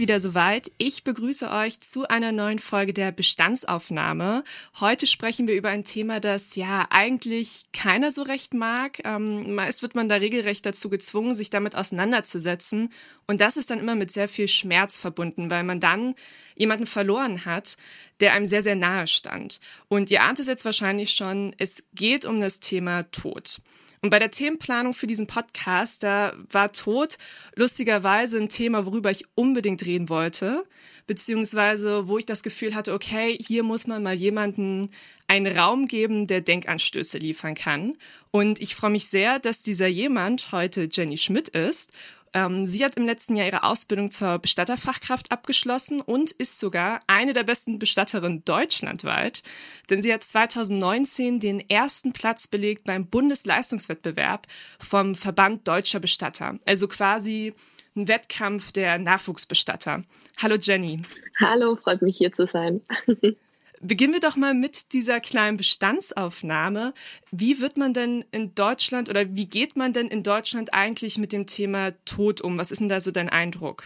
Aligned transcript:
Wieder 0.00 0.18
soweit. 0.18 0.72
Ich 0.78 1.04
begrüße 1.04 1.48
euch 1.50 1.78
zu 1.78 2.08
einer 2.08 2.32
neuen 2.32 2.58
Folge 2.58 2.92
der 2.92 3.12
Bestandsaufnahme. 3.12 4.42
Heute 4.80 5.06
sprechen 5.06 5.46
wir 5.46 5.54
über 5.54 5.68
ein 5.68 5.84
Thema, 5.84 6.18
das 6.18 6.56
ja 6.56 6.88
eigentlich 6.90 7.66
keiner 7.72 8.10
so 8.10 8.22
recht 8.22 8.52
mag. 8.54 8.98
Ähm, 9.04 9.54
meist 9.54 9.82
wird 9.82 9.94
man 9.94 10.08
da 10.08 10.16
regelrecht 10.16 10.66
dazu 10.66 10.90
gezwungen, 10.90 11.34
sich 11.34 11.50
damit 11.50 11.76
auseinanderzusetzen. 11.76 12.92
Und 13.28 13.40
das 13.40 13.56
ist 13.56 13.70
dann 13.70 13.78
immer 13.78 13.94
mit 13.94 14.10
sehr 14.10 14.26
viel 14.26 14.48
Schmerz 14.48 14.96
verbunden, 14.96 15.50
weil 15.50 15.62
man 15.62 15.78
dann 15.78 16.16
jemanden 16.56 16.86
verloren 16.86 17.44
hat, 17.44 17.76
der 18.18 18.32
einem 18.32 18.46
sehr, 18.46 18.62
sehr 18.62 18.76
nahe 18.76 19.06
stand. 19.06 19.60
Und 19.88 20.10
ihr 20.10 20.22
ahnt 20.22 20.40
es 20.40 20.48
jetzt 20.48 20.64
wahrscheinlich 20.64 21.12
schon, 21.12 21.54
es 21.58 21.84
geht 21.94 22.24
um 22.24 22.40
das 22.40 22.58
Thema 22.58 23.04
Tod. 23.12 23.60
Und 24.02 24.08
bei 24.08 24.18
der 24.18 24.30
Themenplanung 24.30 24.94
für 24.94 25.06
diesen 25.06 25.26
Podcast, 25.26 26.02
da 26.02 26.32
war 26.50 26.72
Tod 26.72 27.18
lustigerweise 27.54 28.38
ein 28.38 28.48
Thema, 28.48 28.86
worüber 28.86 29.10
ich 29.10 29.26
unbedingt 29.34 29.84
reden 29.84 30.08
wollte, 30.08 30.64
beziehungsweise 31.06 32.08
wo 32.08 32.16
ich 32.16 32.24
das 32.24 32.42
Gefühl 32.42 32.74
hatte, 32.74 32.94
okay, 32.94 33.36
hier 33.38 33.62
muss 33.62 33.86
man 33.86 34.02
mal 34.02 34.14
jemanden 34.14 34.90
einen 35.26 35.54
Raum 35.54 35.86
geben, 35.86 36.26
der 36.26 36.40
Denkanstöße 36.40 37.18
liefern 37.18 37.54
kann. 37.54 37.98
Und 38.30 38.58
ich 38.60 38.74
freue 38.74 38.90
mich 38.90 39.06
sehr, 39.06 39.38
dass 39.38 39.60
dieser 39.62 39.86
jemand 39.86 40.50
heute 40.50 40.88
Jenny 40.90 41.18
Schmidt 41.18 41.50
ist 41.50 41.92
ähm, 42.32 42.64
sie 42.64 42.84
hat 42.84 42.96
im 42.96 43.06
letzten 43.06 43.36
Jahr 43.36 43.46
ihre 43.46 43.64
Ausbildung 43.64 44.10
zur 44.10 44.38
Bestatterfachkraft 44.38 45.32
abgeschlossen 45.32 46.00
und 46.00 46.30
ist 46.30 46.60
sogar 46.60 47.00
eine 47.06 47.32
der 47.32 47.42
besten 47.42 47.78
Bestatterinnen 47.78 48.44
deutschlandweit, 48.44 49.42
denn 49.88 50.00
sie 50.00 50.12
hat 50.12 50.22
2019 50.22 51.40
den 51.40 51.60
ersten 51.68 52.12
Platz 52.12 52.46
belegt 52.46 52.84
beim 52.84 53.06
Bundesleistungswettbewerb 53.06 54.46
vom 54.78 55.14
Verband 55.14 55.66
Deutscher 55.66 56.00
Bestatter. 56.00 56.58
Also 56.66 56.86
quasi 56.86 57.54
ein 57.96 58.06
Wettkampf 58.06 58.70
der 58.70 58.98
Nachwuchsbestatter. 58.98 60.04
Hallo 60.38 60.56
Jenny. 60.56 61.02
Hallo, 61.40 61.74
freut 61.74 62.02
mich 62.02 62.16
hier 62.16 62.32
zu 62.32 62.46
sein. 62.46 62.80
Beginnen 63.82 64.12
wir 64.12 64.20
doch 64.20 64.36
mal 64.36 64.52
mit 64.52 64.92
dieser 64.92 65.20
kleinen 65.20 65.56
Bestandsaufnahme. 65.56 66.92
Wie 67.30 67.62
wird 67.62 67.78
man 67.78 67.94
denn 67.94 68.26
in 68.30 68.54
Deutschland 68.54 69.08
oder 69.08 69.34
wie 69.34 69.46
geht 69.46 69.74
man 69.74 69.94
denn 69.94 70.08
in 70.08 70.22
Deutschland 70.22 70.74
eigentlich 70.74 71.16
mit 71.16 71.32
dem 71.32 71.46
Thema 71.46 71.92
Tod 72.04 72.42
um? 72.42 72.58
Was 72.58 72.70
ist 72.70 72.82
denn 72.82 72.90
da 72.90 73.00
so 73.00 73.10
dein 73.10 73.30
Eindruck? 73.30 73.84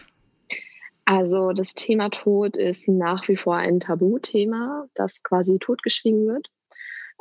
Also 1.05 1.53
das 1.53 1.75
Thema 1.75 2.09
Tod 2.09 2.57
ist 2.57 2.89
nach 2.89 3.25
wie 3.29 3.37
vor 3.37 3.55
ein 3.55 3.79
Tabuthema, 3.79 4.87
das 4.95 5.23
quasi 5.23 5.59
totgeschwiegen 5.59 6.27
wird. 6.27 6.49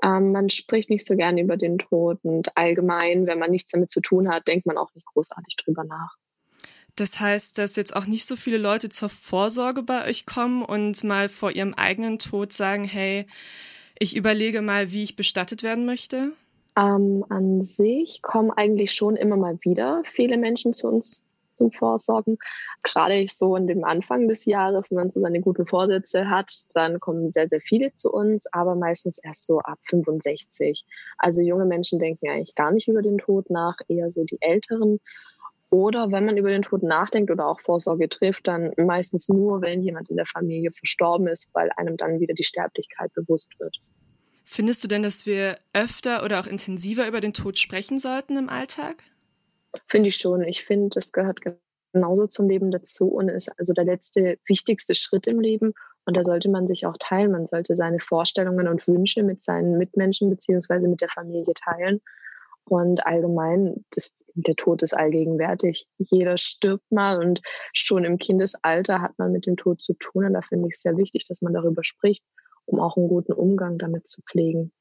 Ähm, 0.02 0.32
man 0.32 0.50
spricht 0.50 0.90
nicht 0.90 1.06
so 1.06 1.14
gerne 1.14 1.42
über 1.42 1.56
den 1.56 1.78
Tod 1.78 2.18
und 2.24 2.56
allgemein, 2.56 3.28
wenn 3.28 3.38
man 3.38 3.52
nichts 3.52 3.70
damit 3.70 3.92
zu 3.92 4.00
tun 4.00 4.28
hat, 4.28 4.48
denkt 4.48 4.66
man 4.66 4.78
auch 4.78 4.92
nicht 4.94 5.06
großartig 5.06 5.54
drüber 5.62 5.84
nach. 5.84 6.16
Das 6.96 7.18
heißt, 7.18 7.58
dass 7.58 7.76
jetzt 7.76 7.96
auch 7.96 8.06
nicht 8.06 8.26
so 8.26 8.36
viele 8.36 8.58
Leute 8.58 8.88
zur 8.88 9.08
Vorsorge 9.08 9.82
bei 9.82 10.06
euch 10.06 10.26
kommen 10.26 10.62
und 10.62 11.02
mal 11.04 11.28
vor 11.28 11.50
ihrem 11.50 11.74
eigenen 11.74 12.18
Tod 12.18 12.52
sagen, 12.52 12.84
hey, 12.84 13.26
ich 13.98 14.16
überlege 14.16 14.62
mal, 14.62 14.92
wie 14.92 15.02
ich 15.02 15.16
bestattet 15.16 15.62
werden 15.62 15.86
möchte? 15.86 16.32
Ähm, 16.76 17.24
an 17.28 17.62
sich 17.62 18.22
kommen 18.22 18.50
eigentlich 18.50 18.92
schon 18.92 19.16
immer 19.16 19.36
mal 19.36 19.58
wieder 19.62 20.02
viele 20.04 20.36
Menschen 20.36 20.72
zu 20.72 20.88
uns 20.88 21.24
zum 21.54 21.70
Vorsorgen. 21.72 22.38
Gerade 22.82 23.24
so 23.28 23.56
in 23.56 23.66
dem 23.66 23.84
Anfang 23.84 24.28
des 24.28 24.44
Jahres, 24.44 24.90
wenn 24.90 24.96
man 24.96 25.10
so 25.10 25.20
seine 25.20 25.40
guten 25.40 25.66
Vorsätze 25.66 26.28
hat, 26.28 26.50
dann 26.74 27.00
kommen 27.00 27.32
sehr, 27.32 27.48
sehr 27.48 27.60
viele 27.60 27.92
zu 27.92 28.12
uns, 28.12 28.46
aber 28.52 28.74
meistens 28.74 29.18
erst 29.18 29.46
so 29.46 29.60
ab 29.60 29.78
65. 29.88 30.84
Also 31.18 31.42
junge 31.42 31.64
Menschen 31.64 31.98
denken 31.98 32.28
eigentlich 32.28 32.54
gar 32.54 32.72
nicht 32.72 32.88
über 32.88 33.02
den 33.02 33.18
Tod 33.18 33.50
nach, 33.50 33.76
eher 33.88 34.12
so 34.12 34.24
die 34.24 34.40
Älteren. 34.40 35.00
Oder 35.74 36.12
wenn 36.12 36.24
man 36.24 36.36
über 36.36 36.50
den 36.50 36.62
Tod 36.62 36.84
nachdenkt 36.84 37.32
oder 37.32 37.48
auch 37.48 37.58
Vorsorge 37.58 38.08
trifft, 38.08 38.46
dann 38.46 38.70
meistens 38.76 39.28
nur, 39.28 39.60
wenn 39.60 39.82
jemand 39.82 40.08
in 40.08 40.16
der 40.16 40.24
Familie 40.24 40.70
verstorben 40.70 41.26
ist, 41.26 41.50
weil 41.52 41.68
einem 41.74 41.96
dann 41.96 42.20
wieder 42.20 42.32
die 42.32 42.44
Sterblichkeit 42.44 43.12
bewusst 43.12 43.58
wird. 43.58 43.78
Findest 44.44 44.84
du 44.84 44.88
denn, 44.88 45.02
dass 45.02 45.26
wir 45.26 45.58
öfter 45.72 46.22
oder 46.24 46.38
auch 46.38 46.46
intensiver 46.46 47.08
über 47.08 47.20
den 47.20 47.32
Tod 47.32 47.58
sprechen 47.58 47.98
sollten 47.98 48.36
im 48.36 48.48
Alltag? 48.48 49.02
Finde 49.88 50.10
ich 50.10 50.16
schon. 50.16 50.44
Ich 50.44 50.62
finde, 50.62 50.90
das 50.90 51.10
gehört 51.10 51.40
genauso 51.92 52.28
zum 52.28 52.48
Leben 52.48 52.70
dazu 52.70 53.08
und 53.08 53.28
ist 53.28 53.48
also 53.58 53.72
der 53.72 53.84
letzte 53.84 54.38
wichtigste 54.46 54.94
Schritt 54.94 55.26
im 55.26 55.40
Leben. 55.40 55.74
Und 56.04 56.16
da 56.16 56.22
sollte 56.22 56.50
man 56.50 56.68
sich 56.68 56.86
auch 56.86 56.98
teilen. 57.00 57.32
Man 57.32 57.48
sollte 57.48 57.74
seine 57.74 57.98
Vorstellungen 57.98 58.68
und 58.68 58.86
Wünsche 58.86 59.24
mit 59.24 59.42
seinen 59.42 59.76
Mitmenschen 59.76 60.30
beziehungsweise 60.30 60.86
mit 60.86 61.00
der 61.00 61.08
Familie 61.08 61.54
teilen 61.54 62.00
und 62.66 63.06
allgemein, 63.06 63.84
das, 63.90 64.24
der 64.34 64.56
Tod 64.56 64.82
ist 64.82 64.94
allgegenwärtig. 64.94 65.86
Jeder 65.98 66.36
stirbt 66.36 66.90
mal 66.90 67.22
und 67.22 67.40
schon 67.72 68.04
im 68.04 68.18
Kindesalter 68.18 69.00
hat 69.00 69.18
man 69.18 69.32
mit 69.32 69.46
dem 69.46 69.56
Tod 69.56 69.82
zu 69.82 69.94
tun. 69.94 70.24
Und 70.24 70.34
da 70.34 70.42
finde 70.42 70.68
ich 70.68 70.74
es 70.74 70.82
sehr 70.82 70.96
wichtig, 70.96 71.26
dass 71.28 71.42
man 71.42 71.52
darüber 71.52 71.84
spricht, 71.84 72.24
um 72.64 72.80
auch 72.80 72.96
einen 72.96 73.08
guten 73.08 73.32
Umgang 73.32 73.78
damit 73.78 74.08
zu 74.08 74.22
pflegen. 74.22 74.72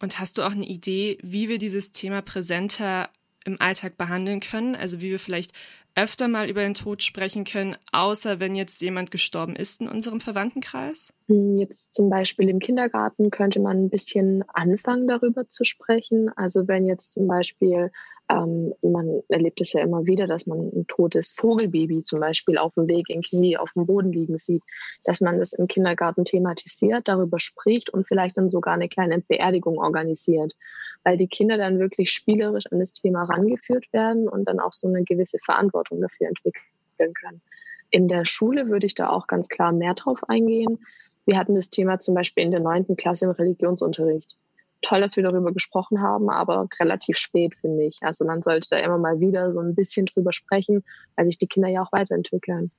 Und 0.00 0.18
hast 0.18 0.36
du 0.36 0.42
auch 0.42 0.52
eine 0.52 0.66
Idee, 0.66 1.18
wie 1.22 1.48
wir 1.48 1.58
dieses 1.58 1.92
Thema 1.92 2.20
präsenter 2.20 3.08
im 3.44 3.60
Alltag 3.60 3.96
behandeln 3.96 4.40
können? 4.40 4.74
Also 4.74 5.00
wie 5.00 5.10
wir 5.10 5.18
vielleicht 5.18 5.52
öfter 5.94 6.28
mal 6.28 6.48
über 6.48 6.62
den 6.62 6.74
Tod 6.74 7.02
sprechen 7.02 7.44
können, 7.44 7.76
außer 7.92 8.40
wenn 8.40 8.56
jetzt 8.56 8.80
jemand 8.80 9.10
gestorben 9.10 9.54
ist 9.54 9.80
in 9.80 9.88
unserem 9.88 10.20
Verwandtenkreis? 10.20 11.12
Hm, 11.28 11.56
jetzt 11.56 11.94
zum 11.94 12.10
Beispiel 12.10 12.48
im 12.48 12.58
Kindergarten 12.58 13.30
könnte 13.30 13.60
man 13.60 13.84
ein 13.84 13.90
bisschen 13.90 14.44
anfangen, 14.48 15.06
darüber 15.06 15.48
zu 15.48 15.64
sprechen. 15.64 16.30
Also 16.36 16.66
wenn 16.66 16.86
jetzt 16.86 17.12
zum 17.12 17.28
Beispiel 17.28 17.92
ähm, 18.30 18.72
man 18.80 19.22
erlebt 19.28 19.60
es 19.60 19.74
ja 19.74 19.82
immer 19.82 20.06
wieder, 20.06 20.26
dass 20.26 20.46
man 20.46 20.58
ein 20.58 20.86
totes 20.86 21.32
Vogelbaby 21.32 22.02
zum 22.02 22.20
Beispiel 22.20 22.56
auf 22.56 22.72
dem 22.74 22.88
Weg 22.88 23.10
in 23.10 23.20
Knie 23.20 23.58
auf 23.58 23.72
dem 23.74 23.86
Boden 23.86 24.12
liegen 24.12 24.38
sieht, 24.38 24.62
dass 25.04 25.20
man 25.20 25.38
das 25.38 25.52
im 25.52 25.66
Kindergarten 25.66 26.24
thematisiert, 26.24 27.06
darüber 27.06 27.38
spricht 27.38 27.90
und 27.90 28.06
vielleicht 28.06 28.38
dann 28.38 28.48
sogar 28.48 28.74
eine 28.74 28.88
kleine 28.88 29.20
Beerdigung 29.20 29.78
organisiert, 29.78 30.54
weil 31.02 31.18
die 31.18 31.28
Kinder 31.28 31.58
dann 31.58 31.78
wirklich 31.78 32.10
spielerisch 32.10 32.64
an 32.70 32.78
das 32.78 32.94
Thema 32.94 33.24
rangeführt 33.24 33.92
werden 33.92 34.28
und 34.28 34.46
dann 34.46 34.58
auch 34.58 34.72
so 34.72 34.88
eine 34.88 35.04
gewisse 35.04 35.38
Verantwortung 35.38 36.00
dafür 36.00 36.28
entwickeln 36.28 37.12
können. 37.20 37.42
In 37.90 38.08
der 38.08 38.24
Schule 38.24 38.68
würde 38.68 38.86
ich 38.86 38.94
da 38.94 39.10
auch 39.10 39.26
ganz 39.26 39.48
klar 39.48 39.72
mehr 39.72 39.94
drauf 39.94 40.28
eingehen. 40.28 40.78
Wir 41.26 41.38
hatten 41.38 41.54
das 41.54 41.70
Thema 41.70 42.00
zum 42.00 42.14
Beispiel 42.14 42.44
in 42.44 42.50
der 42.50 42.60
neunten 42.60 42.96
Klasse 42.96 43.26
im 43.26 43.32
Religionsunterricht 43.32 44.36
toll, 44.84 45.00
dass 45.00 45.16
wir 45.16 45.22
darüber 45.22 45.52
gesprochen 45.52 46.00
haben, 46.00 46.30
aber 46.30 46.68
relativ 46.78 47.16
spät, 47.16 47.54
finde 47.60 47.84
ich. 47.84 47.98
Also 48.02 48.24
man 48.24 48.42
sollte 48.42 48.68
da 48.70 48.78
immer 48.78 48.98
mal 48.98 49.20
wieder 49.20 49.52
so 49.52 49.60
ein 49.60 49.74
bisschen 49.74 50.06
drüber 50.06 50.32
sprechen, 50.32 50.84
weil 51.16 51.26
sich 51.26 51.38
die 51.38 51.48
Kinder 51.48 51.68
ja 51.68 51.82
auch 51.82 51.92
weiterentwickeln. 51.92 52.70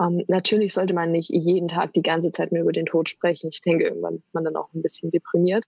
Ähm, 0.00 0.22
natürlich 0.28 0.74
sollte 0.74 0.94
man 0.94 1.10
nicht 1.10 1.30
jeden 1.30 1.68
Tag 1.68 1.92
die 1.94 2.02
ganze 2.02 2.30
Zeit 2.30 2.52
nur 2.52 2.62
über 2.62 2.72
den 2.72 2.86
Tod 2.86 3.08
sprechen. 3.08 3.50
Ich 3.52 3.60
denke, 3.60 3.84
irgendwann 3.84 4.16
ist 4.16 4.34
man 4.34 4.44
dann 4.44 4.56
auch 4.56 4.72
ein 4.74 4.82
bisschen 4.82 5.10
deprimiert. 5.10 5.64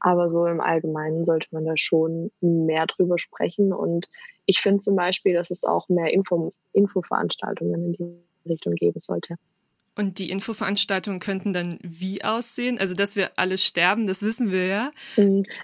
Aber 0.00 0.30
so 0.30 0.46
im 0.46 0.60
Allgemeinen 0.60 1.24
sollte 1.24 1.48
man 1.50 1.66
da 1.66 1.76
schon 1.76 2.30
mehr 2.40 2.86
drüber 2.86 3.18
sprechen. 3.18 3.72
Und 3.72 4.08
ich 4.46 4.60
finde 4.60 4.78
zum 4.78 4.96
Beispiel, 4.96 5.34
dass 5.34 5.50
es 5.50 5.64
auch 5.64 5.88
mehr 5.88 6.12
Info 6.12 6.52
Infoveranstaltungen 6.72 7.84
in 7.84 7.92
die 7.92 8.50
Richtung 8.50 8.74
geben 8.74 9.00
sollte. 9.00 9.36
Und 9.96 10.18
die 10.18 10.30
Infoveranstaltungen 10.30 11.20
könnten 11.20 11.52
dann 11.52 11.78
wie 11.82 12.22
aussehen? 12.22 12.78
Also, 12.78 12.94
dass 12.94 13.16
wir 13.16 13.32
alle 13.36 13.58
sterben, 13.58 14.06
das 14.06 14.22
wissen 14.22 14.52
wir 14.52 14.66
ja. 14.66 14.90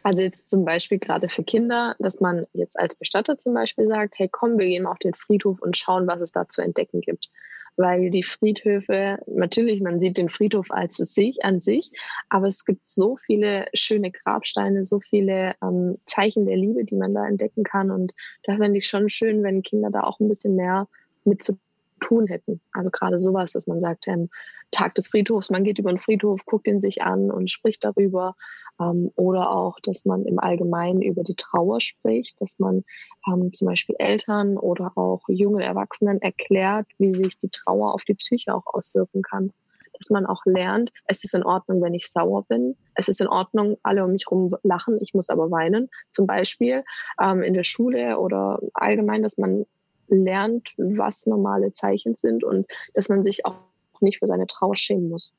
Also 0.02 0.22
jetzt 0.22 0.50
zum 0.50 0.64
Beispiel 0.64 0.98
gerade 0.98 1.28
für 1.28 1.44
Kinder, 1.44 1.94
dass 2.00 2.20
man 2.20 2.44
jetzt 2.52 2.78
als 2.78 2.96
Bestatter 2.96 3.38
zum 3.38 3.54
Beispiel 3.54 3.86
sagt, 3.86 4.18
hey 4.18 4.28
komm, 4.30 4.58
wir 4.58 4.66
gehen 4.66 4.86
auf 4.86 4.98
den 4.98 5.14
Friedhof 5.14 5.60
und 5.62 5.76
schauen, 5.76 6.06
was 6.06 6.20
es 6.20 6.32
da 6.32 6.48
zu 6.48 6.60
entdecken 6.60 7.00
gibt. 7.00 7.30
Weil 7.76 8.10
die 8.10 8.22
Friedhöfe, 8.22 9.18
natürlich, 9.26 9.80
man 9.80 10.00
sieht 10.00 10.18
den 10.18 10.30
Friedhof 10.30 10.70
als 10.70 10.96
sich 10.96 11.44
an 11.44 11.60
sich, 11.60 11.92
aber 12.28 12.46
es 12.46 12.64
gibt 12.64 12.86
so 12.86 13.16
viele 13.16 13.66
schöne 13.74 14.10
Grabsteine, 14.10 14.84
so 14.84 14.98
viele 14.98 15.54
ähm, 15.62 15.98
Zeichen 16.04 16.46
der 16.46 16.56
Liebe, 16.56 16.84
die 16.84 16.94
man 16.94 17.14
da 17.14 17.26
entdecken 17.26 17.64
kann. 17.64 17.90
Und 17.90 18.12
da 18.44 18.56
fände 18.56 18.78
ich 18.78 18.88
schon 18.88 19.08
schön, 19.08 19.42
wenn 19.42 19.62
Kinder 19.62 19.90
da 19.90 20.00
auch 20.00 20.20
ein 20.20 20.28
bisschen 20.28 20.56
mehr 20.56 20.88
mit 21.24 21.42
zu 21.42 21.58
tun 22.00 22.26
hätten. 22.26 22.60
Also 22.72 22.90
gerade 22.90 23.20
sowas, 23.20 23.52
dass 23.52 23.66
man 23.66 23.80
sagt, 23.80 24.06
ähm, 24.08 24.28
Tag 24.70 24.94
des 24.94 25.08
Friedhofs, 25.08 25.50
man 25.50 25.64
geht 25.64 25.78
über 25.78 25.92
den 25.92 25.98
Friedhof, 25.98 26.44
guckt 26.44 26.66
ihn 26.66 26.80
sich 26.80 27.02
an 27.02 27.30
und 27.30 27.50
spricht 27.50 27.84
darüber. 27.84 28.34
Ähm, 28.80 29.10
oder 29.16 29.50
auch, 29.50 29.78
dass 29.80 30.04
man 30.04 30.24
im 30.24 30.38
Allgemeinen 30.38 31.02
über 31.02 31.22
die 31.22 31.36
Trauer 31.36 31.80
spricht, 31.80 32.40
dass 32.40 32.58
man 32.58 32.84
ähm, 33.26 33.52
zum 33.52 33.68
Beispiel 33.68 33.96
Eltern 33.98 34.58
oder 34.58 34.92
auch 34.96 35.22
jungen 35.28 35.60
Erwachsenen 35.60 36.20
erklärt, 36.20 36.86
wie 36.98 37.12
sich 37.12 37.38
die 37.38 37.48
Trauer 37.48 37.94
auf 37.94 38.04
die 38.04 38.14
Psyche 38.14 38.54
auch 38.54 38.66
auswirken 38.66 39.22
kann. 39.22 39.52
Dass 39.98 40.10
man 40.10 40.26
auch 40.26 40.44
lernt, 40.44 40.92
es 41.06 41.24
ist 41.24 41.34
in 41.34 41.42
Ordnung, 41.42 41.80
wenn 41.80 41.94
ich 41.94 42.10
sauer 42.10 42.44
bin. 42.46 42.76
Es 42.94 43.08
ist 43.08 43.22
in 43.22 43.28
Ordnung, 43.28 43.78
alle 43.82 44.04
um 44.04 44.12
mich 44.12 44.26
herum 44.28 44.54
lachen, 44.62 44.98
ich 45.00 45.14
muss 45.14 45.30
aber 45.30 45.50
weinen. 45.50 45.88
Zum 46.10 46.26
Beispiel 46.26 46.84
ähm, 47.18 47.42
in 47.42 47.54
der 47.54 47.64
Schule 47.64 48.18
oder 48.18 48.60
allgemein, 48.74 49.22
dass 49.22 49.38
man 49.38 49.64
lernt, 50.08 50.70
was 50.76 51.26
normale 51.26 51.72
Zeichen 51.72 52.16
sind 52.16 52.44
und 52.44 52.66
dass 52.94 53.08
man 53.08 53.24
sich 53.24 53.44
auch 53.44 53.60
nicht 54.00 54.18
für 54.18 54.26
seine 54.26 54.46
Trauer 54.46 54.76
schämen 54.76 55.08
muss. 55.08 55.34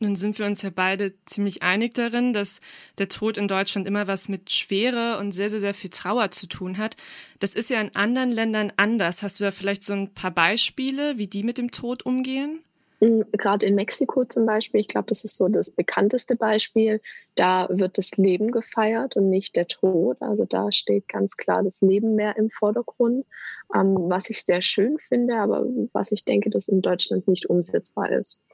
Nun 0.00 0.14
sind 0.14 0.38
wir 0.38 0.46
uns 0.46 0.62
ja 0.62 0.70
beide 0.72 1.12
ziemlich 1.24 1.62
einig 1.62 1.94
darin, 1.94 2.32
dass 2.32 2.60
der 2.98 3.08
Tod 3.08 3.36
in 3.36 3.48
Deutschland 3.48 3.88
immer 3.88 4.06
was 4.06 4.28
mit 4.28 4.52
Schwere 4.52 5.18
und 5.18 5.32
sehr, 5.32 5.50
sehr, 5.50 5.58
sehr 5.58 5.74
viel 5.74 5.90
Trauer 5.90 6.30
zu 6.30 6.46
tun 6.46 6.78
hat. 6.78 6.96
Das 7.40 7.54
ist 7.54 7.68
ja 7.68 7.80
in 7.80 7.96
anderen 7.96 8.30
Ländern 8.30 8.72
anders. 8.76 9.24
Hast 9.24 9.40
du 9.40 9.44
da 9.44 9.50
vielleicht 9.50 9.82
so 9.82 9.94
ein 9.94 10.14
paar 10.14 10.30
Beispiele, 10.30 11.18
wie 11.18 11.26
die 11.26 11.42
mit 11.42 11.58
dem 11.58 11.72
Tod 11.72 12.06
umgehen? 12.06 12.60
Mm, 13.00 13.22
gerade 13.32 13.66
in 13.66 13.74
Mexiko 13.74 14.24
zum 14.24 14.46
Beispiel, 14.46 14.80
ich 14.80 14.88
glaube, 14.88 15.06
das 15.08 15.24
ist 15.24 15.36
so 15.36 15.48
das 15.48 15.70
bekannteste 15.70 16.36
Beispiel, 16.36 17.00
da 17.34 17.68
wird 17.70 17.98
das 17.98 18.16
Leben 18.16 18.50
gefeiert 18.50 19.16
und 19.16 19.30
nicht 19.30 19.56
der 19.56 19.66
Tod. 19.68 20.16
Also 20.20 20.44
da 20.44 20.72
steht 20.72 21.08
ganz 21.08 21.36
klar 21.36 21.62
das 21.62 21.80
Leben 21.80 22.14
mehr 22.14 22.36
im 22.36 22.50
Vordergrund, 22.50 23.26
ähm, 23.74 23.96
was 24.08 24.30
ich 24.30 24.42
sehr 24.42 24.62
schön 24.62 24.98
finde, 24.98 25.36
aber 25.36 25.64
was 25.92 26.12
ich 26.12 26.24
denke, 26.24 26.50
dass 26.50 26.68
in 26.68 26.82
Deutschland 26.82 27.28
nicht 27.28 27.48
umsetzbar 27.48 28.10
ist 28.10 28.44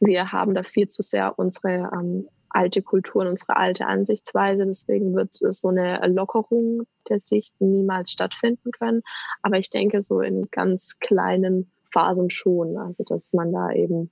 wir 0.00 0.32
haben 0.32 0.54
da 0.54 0.62
viel 0.62 0.88
zu 0.88 1.02
sehr 1.02 1.38
unsere 1.38 1.90
ähm, 1.92 2.28
alte 2.48 2.82
Kultur 2.82 3.22
und 3.22 3.28
unsere 3.28 3.56
alte 3.56 3.86
Ansichtsweise. 3.86 4.66
Deswegen 4.66 5.14
wird 5.14 5.34
so 5.34 5.68
eine 5.68 6.00
Lockerung 6.06 6.82
der 7.08 7.18
Sicht 7.18 7.54
niemals 7.60 8.12
stattfinden 8.12 8.70
können. 8.72 9.02
Aber 9.42 9.58
ich 9.58 9.70
denke 9.70 10.02
so 10.02 10.20
in 10.20 10.48
ganz 10.50 10.98
kleinen 10.98 11.70
Phasen 11.96 12.30
schon. 12.30 12.76
Also 12.76 13.04
dass 13.04 13.32
man 13.32 13.52
da 13.52 13.72
eben 13.72 14.10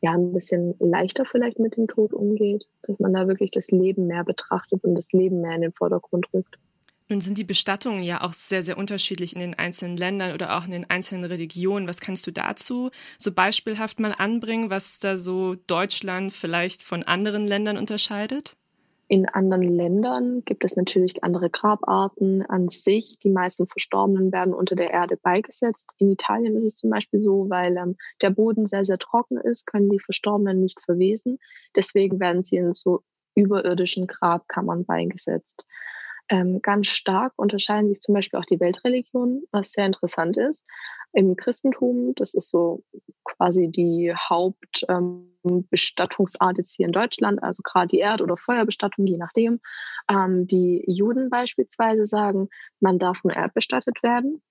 ja 0.00 0.12
ein 0.12 0.32
bisschen 0.32 0.74
leichter 0.78 1.24
vielleicht 1.24 1.58
mit 1.58 1.76
dem 1.76 1.88
Tod 1.88 2.12
umgeht, 2.12 2.66
dass 2.82 3.00
man 3.00 3.12
da 3.12 3.26
wirklich 3.26 3.50
das 3.50 3.70
Leben 3.70 4.06
mehr 4.06 4.22
betrachtet 4.22 4.84
und 4.84 4.94
das 4.94 5.12
Leben 5.12 5.40
mehr 5.40 5.56
in 5.56 5.62
den 5.62 5.72
Vordergrund 5.72 6.26
rückt. 6.32 6.56
Nun 7.08 7.20
sind 7.20 7.36
die 7.36 7.44
Bestattungen 7.44 8.02
ja 8.02 8.22
auch 8.22 8.32
sehr, 8.32 8.62
sehr 8.62 8.78
unterschiedlich 8.78 9.34
in 9.34 9.40
den 9.40 9.54
einzelnen 9.54 9.96
Ländern 9.96 10.32
oder 10.32 10.56
auch 10.56 10.64
in 10.64 10.70
den 10.70 10.88
einzelnen 10.88 11.24
Religionen. 11.24 11.88
Was 11.88 12.00
kannst 12.00 12.26
du 12.26 12.30
dazu 12.30 12.90
so 13.18 13.32
beispielhaft 13.32 13.98
mal 13.98 14.14
anbringen, 14.16 14.70
was 14.70 15.00
da 15.00 15.18
so 15.18 15.54
Deutschland 15.54 16.32
vielleicht 16.32 16.82
von 16.82 17.02
anderen 17.02 17.46
Ländern 17.46 17.76
unterscheidet? 17.76 18.56
In 19.06 19.28
anderen 19.28 19.62
Ländern 19.62 20.42
gibt 20.44 20.64
es 20.64 20.76
natürlich 20.76 21.22
andere 21.22 21.50
Grabarten 21.50 22.42
an 22.46 22.70
sich. 22.70 23.18
Die 23.22 23.30
meisten 23.30 23.66
Verstorbenen 23.66 24.32
werden 24.32 24.54
unter 24.54 24.76
der 24.76 24.90
Erde 24.90 25.18
beigesetzt. 25.18 25.94
In 25.98 26.10
Italien 26.10 26.56
ist 26.56 26.64
es 26.64 26.76
zum 26.76 26.90
Beispiel 26.90 27.20
so, 27.20 27.50
weil 27.50 27.76
ähm, 27.76 27.96
der 28.22 28.30
Boden 28.30 28.66
sehr, 28.66 28.84
sehr 28.84 28.98
trocken 28.98 29.36
ist, 29.36 29.66
können 29.66 29.90
die 29.90 30.00
Verstorbenen 30.00 30.60
nicht 30.60 30.80
verwesen. 30.80 31.38
Deswegen 31.76 32.18
werden 32.18 32.42
sie 32.42 32.56
in 32.56 32.72
so 32.72 33.02
überirdischen 33.34 34.06
Grabkammern 34.06 34.86
beigesetzt. 34.86 35.66
Ähm, 36.30 36.60
ganz 36.62 36.86
stark 36.86 37.32
unterscheiden 37.36 37.88
sich 37.88 38.00
zum 38.00 38.14
Beispiel 38.14 38.38
auch 38.38 38.46
die 38.46 38.60
Weltreligionen, 38.60 39.44
was 39.52 39.72
sehr 39.72 39.86
interessant 39.86 40.36
ist. 40.36 40.66
Im 41.12 41.36
Christentum, 41.36 42.14
das 42.16 42.34
ist 42.34 42.50
so 42.50 42.82
quasi 43.24 43.70
die 43.70 44.12
Hauptbestattungsart 44.14 46.52
ähm, 46.52 46.58
jetzt 46.58 46.74
hier 46.74 46.86
in 46.86 46.92
Deutschland, 46.92 47.42
also 47.42 47.62
gerade 47.62 47.88
die 47.88 47.98
Erd- 47.98 48.22
oder 48.22 48.36
Feuerbestattung, 48.36 49.06
je 49.06 49.18
nachdem. 49.18 49.60
Ähm, 50.10 50.46
die 50.46 50.82
Juden 50.86 51.30
beispielsweise 51.30 52.06
sagen, 52.06 52.48
man 52.80 52.98
darf 52.98 53.22
nur 53.22 53.34
erdbestattet 53.34 54.02
werden, 54.02 54.42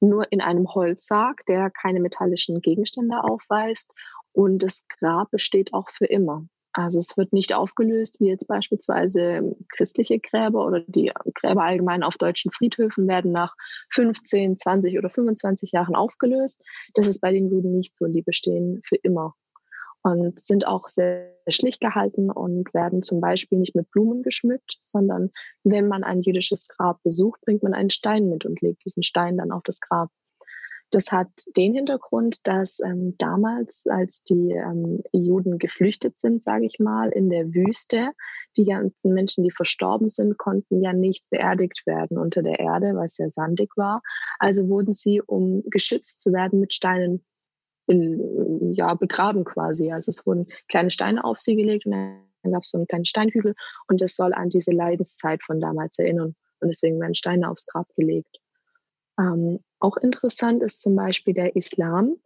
nur 0.00 0.30
in 0.30 0.40
einem 0.40 0.72
Holzsarg, 0.72 1.44
der 1.46 1.70
keine 1.70 2.00
metallischen 2.00 2.60
Gegenstände 2.60 3.24
aufweist. 3.24 3.92
Und 4.32 4.62
das 4.62 4.86
Grab 4.88 5.30
besteht 5.30 5.74
auch 5.74 5.90
für 5.90 6.06
immer. 6.06 6.46
Also 6.72 6.98
es 6.98 7.16
wird 7.18 7.32
nicht 7.32 7.54
aufgelöst, 7.54 8.18
wie 8.18 8.28
jetzt 8.28 8.48
beispielsweise 8.48 9.54
christliche 9.68 10.18
Gräber 10.18 10.66
oder 10.66 10.80
die 10.80 11.12
Gräber 11.34 11.64
allgemein 11.64 12.02
auf 12.02 12.16
deutschen 12.16 12.50
Friedhöfen 12.50 13.06
werden 13.06 13.30
nach 13.32 13.54
15, 13.90 14.58
20 14.58 14.98
oder 14.98 15.10
25 15.10 15.72
Jahren 15.72 15.94
aufgelöst. 15.94 16.62
Das 16.94 17.08
ist 17.08 17.20
bei 17.20 17.30
den 17.30 17.50
Juden 17.50 17.76
nicht 17.76 17.96
so. 17.96 18.06
Die 18.06 18.22
bestehen 18.22 18.80
für 18.84 18.96
immer 18.96 19.34
und 20.02 20.40
sind 20.40 20.66
auch 20.66 20.88
sehr 20.88 21.36
schlicht 21.48 21.80
gehalten 21.80 22.30
und 22.30 22.72
werden 22.74 23.02
zum 23.02 23.20
Beispiel 23.20 23.58
nicht 23.58 23.74
mit 23.74 23.90
Blumen 23.90 24.22
geschmückt, 24.22 24.78
sondern 24.80 25.30
wenn 25.64 25.88
man 25.88 26.04
ein 26.04 26.22
jüdisches 26.22 26.66
Grab 26.68 27.02
besucht, 27.02 27.40
bringt 27.42 27.62
man 27.62 27.74
einen 27.74 27.90
Stein 27.90 28.28
mit 28.28 28.44
und 28.44 28.60
legt 28.60 28.84
diesen 28.84 29.02
Stein 29.02 29.36
dann 29.36 29.52
auf 29.52 29.62
das 29.64 29.80
Grab. 29.80 30.10
Das 30.92 31.10
hat 31.10 31.28
den 31.56 31.74
Hintergrund, 31.74 32.46
dass 32.46 32.80
ähm, 32.80 33.16
damals, 33.16 33.86
als 33.86 34.24
die 34.24 34.50
ähm, 34.50 35.02
Juden 35.10 35.58
geflüchtet 35.58 36.18
sind, 36.18 36.42
sage 36.42 36.66
ich 36.66 36.78
mal, 36.78 37.08
in 37.08 37.30
der 37.30 37.54
Wüste, 37.54 38.10
die 38.58 38.66
ganzen 38.66 39.14
Menschen, 39.14 39.42
die 39.42 39.50
verstorben 39.50 40.10
sind, 40.10 40.36
konnten 40.36 40.82
ja 40.82 40.92
nicht 40.92 41.28
beerdigt 41.30 41.86
werden 41.86 42.18
unter 42.18 42.42
der 42.42 42.60
Erde, 42.60 42.94
weil 42.94 43.06
es 43.06 43.16
ja 43.16 43.30
sandig 43.30 43.70
war. 43.76 44.02
Also 44.38 44.68
wurden 44.68 44.92
sie, 44.92 45.22
um 45.22 45.62
geschützt 45.70 46.20
zu 46.20 46.30
werden, 46.30 46.60
mit 46.60 46.74
Steinen 46.74 47.24
in, 47.86 48.74
ja, 48.74 48.92
begraben 48.92 49.44
quasi. 49.44 49.90
Also 49.90 50.10
es 50.10 50.26
wurden 50.26 50.46
kleine 50.68 50.90
Steine 50.90 51.24
auf 51.24 51.40
sie 51.40 51.56
gelegt 51.56 51.86
und 51.86 51.92
dann 51.92 52.52
gab 52.52 52.64
es 52.64 52.70
so 52.70 52.76
einen 52.76 52.86
kleinen 52.86 53.06
Steinhügel 53.06 53.54
und 53.88 54.02
das 54.02 54.14
soll 54.14 54.34
an 54.34 54.50
diese 54.50 54.72
Leidenszeit 54.72 55.42
von 55.42 55.58
damals 55.58 55.98
erinnern. 55.98 56.34
Und 56.60 56.68
deswegen 56.68 57.00
werden 57.00 57.14
Steine 57.14 57.50
aufs 57.50 57.66
Grab 57.66 57.88
gelegt. 57.94 58.40
Ähm, 59.18 59.60
auch 59.82 59.96
interessant 59.96 60.62
ist 60.62 60.80
zum 60.80 60.96
Beispiel 60.96 61.34
der 61.34 61.56
Islam. 61.56 62.16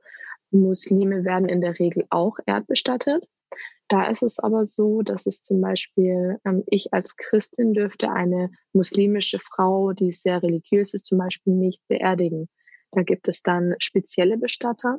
Muslime 0.51 1.25
werden 1.25 1.49
in 1.49 1.61
der 1.61 1.79
Regel 1.79 2.07
auch 2.11 2.39
erdbestattet. 2.47 3.27
Da 3.89 4.09
ist 4.09 4.23
es 4.23 4.39
aber 4.41 4.65
so, 4.65 5.03
dass 5.03 5.27
es 5.27 5.43
zum 5.43 5.61
Beispiel, 5.61 6.39
ähm, 6.45 6.65
ich 6.67 6.93
als 6.93 7.17
Christin 7.17 7.73
dürfte 7.73 8.11
eine 8.11 8.51
muslimische 8.73 9.39
Frau, 9.39 9.93
die 9.93 10.11
sehr 10.11 10.43
religiös 10.43 10.93
ist, 10.93 11.07
zum 11.07 11.19
Beispiel 11.19 11.53
nicht 11.53 11.81
beerdigen. 11.87 12.49
Da 12.91 13.03
gibt 13.03 13.29
es 13.29 13.43
dann 13.43 13.75
spezielle 13.79 14.39
Bestatter, 14.39 14.99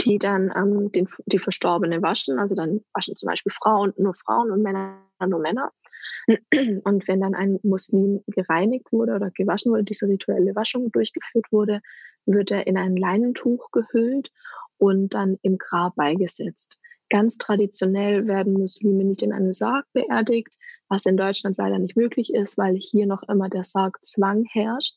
die 0.00 0.18
dann 0.18 0.52
ähm, 0.56 0.90
den, 0.90 1.08
die 1.26 1.38
Verstorbene 1.38 2.02
waschen. 2.02 2.38
Also 2.38 2.54
dann 2.54 2.80
waschen 2.94 3.14
zum 3.16 3.28
Beispiel 3.28 3.52
Frauen 3.52 3.92
nur 3.96 4.14
Frauen 4.14 4.50
und 4.50 4.62
Männer 4.62 5.00
nur 5.24 5.40
Männer. 5.40 5.70
Und 6.84 7.08
wenn 7.08 7.20
dann 7.20 7.34
ein 7.34 7.58
Muslim 7.62 8.22
gereinigt 8.26 8.92
wurde 8.92 9.14
oder 9.14 9.30
gewaschen 9.30 9.72
wurde, 9.72 9.84
diese 9.84 10.06
rituelle 10.06 10.54
Waschung 10.54 10.90
durchgeführt 10.92 11.46
wurde, 11.50 11.80
wird 12.26 12.50
er 12.50 12.66
in 12.66 12.76
ein 12.76 12.96
Leinentuch 12.96 13.70
gehüllt 13.70 14.30
und 14.78 15.14
dann 15.14 15.38
im 15.42 15.58
Grab 15.58 15.94
beigesetzt. 15.96 16.78
Ganz 17.10 17.36
traditionell 17.36 18.26
werden 18.26 18.54
Muslime 18.54 19.04
nicht 19.04 19.22
in 19.22 19.32
einem 19.32 19.52
Sarg 19.52 19.84
beerdigt, 19.92 20.56
was 20.88 21.06
in 21.06 21.16
Deutschland 21.16 21.56
leider 21.58 21.78
nicht 21.78 21.96
möglich 21.96 22.32
ist, 22.32 22.58
weil 22.58 22.76
hier 22.76 23.06
noch 23.06 23.22
immer 23.28 23.48
der 23.48 23.64
Sargzwang 23.64 24.44
herrscht. 24.44 24.96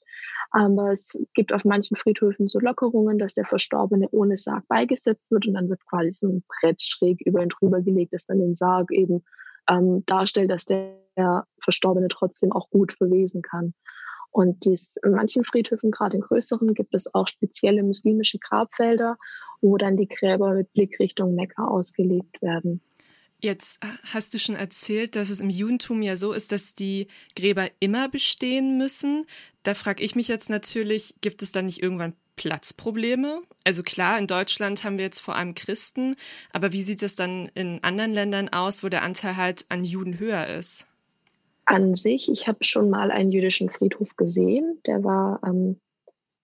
Aber 0.51 0.91
es 0.91 1.19
gibt 1.33 1.53
auf 1.53 1.65
manchen 1.65 1.97
Friedhöfen 1.97 2.47
so 2.47 2.59
Lockerungen, 2.59 3.17
dass 3.17 3.33
der 3.33 3.45
Verstorbene 3.45 4.07
ohne 4.11 4.37
Sarg 4.37 4.67
beigesetzt 4.67 5.29
wird 5.31 5.47
und 5.47 5.53
dann 5.53 5.69
wird 5.69 5.85
quasi 5.85 6.11
so 6.11 6.27
ein 6.27 6.43
Brett 6.47 6.81
schräg 6.81 7.21
über 7.21 7.41
ihn 7.41 7.49
drüber 7.49 7.81
gelegt, 7.81 8.13
das 8.13 8.25
dann 8.25 8.39
den 8.39 8.55
Sarg 8.55 8.91
eben 8.91 9.23
ähm, 9.69 10.03
darstellt, 10.05 10.51
dass 10.51 10.65
der 10.65 10.97
Verstorbene 11.59 12.07
trotzdem 12.09 12.51
auch 12.51 12.69
gut 12.69 12.93
verwesen 12.93 13.41
kann. 13.41 13.73
Und 14.31 14.65
dies, 14.65 14.97
in 15.03 15.11
manchen 15.11 15.43
Friedhöfen, 15.43 15.89
gerade 15.89 16.17
in 16.17 16.21
größeren, 16.21 16.73
gibt 16.73 16.93
es 16.93 17.13
auch 17.13 17.27
spezielle 17.27 17.81
muslimische 17.81 18.37
Grabfelder, 18.37 19.17
wo 19.61 19.77
dann 19.77 19.97
die 19.97 20.07
Gräber 20.07 20.53
mit 20.53 20.71
Blick 20.73 20.99
Richtung 20.99 21.33
Mekka 21.33 21.65
ausgelegt 21.65 22.41
werden. 22.41 22.81
Jetzt 23.39 23.79
hast 24.03 24.33
du 24.33 24.39
schon 24.39 24.55
erzählt, 24.55 25.15
dass 25.15 25.29
es 25.29 25.39
im 25.39 25.49
Judentum 25.49 26.01
ja 26.01 26.15
so 26.15 26.33
ist, 26.33 26.51
dass 26.51 26.73
die 26.73 27.07
Gräber 27.35 27.67
immer 27.79 28.09
bestehen 28.09 28.77
müssen. 28.77 29.25
Da 29.63 29.75
frage 29.75 30.03
ich 30.03 30.15
mich 30.15 30.27
jetzt 30.27 30.49
natürlich, 30.49 31.15
gibt 31.21 31.43
es 31.43 31.51
da 31.51 31.61
nicht 31.61 31.81
irgendwann 31.81 32.13
Platzprobleme? 32.37 33.41
Also 33.65 33.83
klar, 33.83 34.17
in 34.17 34.27
Deutschland 34.27 34.85
haben 34.85 34.97
wir 34.97 35.05
jetzt 35.05 35.19
vor 35.19 35.35
allem 35.35 35.55
Christen, 35.55 36.15
aber 36.53 36.71
wie 36.71 36.81
sieht 36.81 37.03
es 37.03 37.17
dann 37.17 37.51
in 37.53 37.83
anderen 37.83 38.13
Ländern 38.13 38.47
aus, 38.47 38.83
wo 38.83 38.87
der 38.87 39.03
Anteil 39.03 39.35
halt 39.35 39.65
an 39.67 39.83
Juden 39.83 40.19
höher 40.19 40.47
ist? 40.47 40.87
An 41.65 41.95
sich, 41.95 42.31
ich 42.31 42.47
habe 42.47 42.63
schon 42.63 42.89
mal 42.89 43.11
einen 43.11 43.31
jüdischen 43.31 43.69
Friedhof 43.69 44.15
gesehen, 44.15 44.79
der 44.85 45.03
war 45.03 45.41
ähm, 45.45 45.81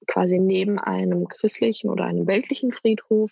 quasi 0.06 0.38
neben 0.38 0.80
einem 0.80 1.30
christlichen 1.30 1.90
oder 1.90 2.04
einem 2.04 2.28
weltlichen 2.28 2.74
Friedhof 2.74 3.32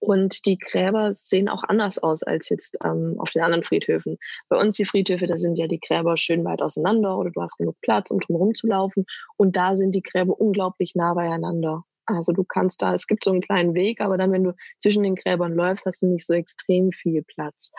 und 0.00 0.46
die 0.46 0.58
Gräber 0.58 1.12
sehen 1.12 1.48
auch 1.48 1.62
anders 1.62 1.98
aus 1.98 2.22
als 2.22 2.48
jetzt 2.48 2.78
ähm, 2.84 3.16
auf 3.18 3.30
den 3.30 3.42
anderen 3.42 3.64
Friedhöfen. 3.64 4.16
Bei 4.48 4.56
uns 4.56 4.76
die 4.76 4.86
Friedhöfe, 4.86 5.26
da 5.26 5.36
sind 5.36 5.56
ja 5.58 5.66
die 5.66 5.78
Gräber 5.78 6.16
schön 6.16 6.44
weit 6.44 6.62
auseinander 6.62 7.18
oder 7.18 7.30
du 7.30 7.42
hast 7.42 7.58
genug 7.58 7.76
Platz, 7.82 8.10
um 8.10 8.20
zu 8.54 8.66
laufen. 8.66 9.04
Und 9.36 9.56
da 9.56 9.76
sind 9.76 9.94
die 9.94 10.02
Gräber 10.02 10.40
unglaublich 10.40 10.94
nah 10.94 11.12
beieinander. 11.12 11.84
Also 12.16 12.32
du 12.32 12.44
kannst 12.44 12.82
da, 12.82 12.94
es 12.94 13.06
gibt 13.06 13.24
so 13.24 13.30
einen 13.30 13.40
kleinen 13.40 13.74
Weg, 13.74 14.00
aber 14.00 14.18
dann, 14.18 14.32
wenn 14.32 14.44
du 14.44 14.54
zwischen 14.78 15.02
den 15.02 15.14
Gräbern 15.14 15.54
läufst, 15.54 15.86
hast 15.86 16.02
du 16.02 16.06
nicht 16.06 16.26
so 16.26 16.34
extrem 16.34 16.92
viel 16.92 17.22
Platz. 17.22 17.72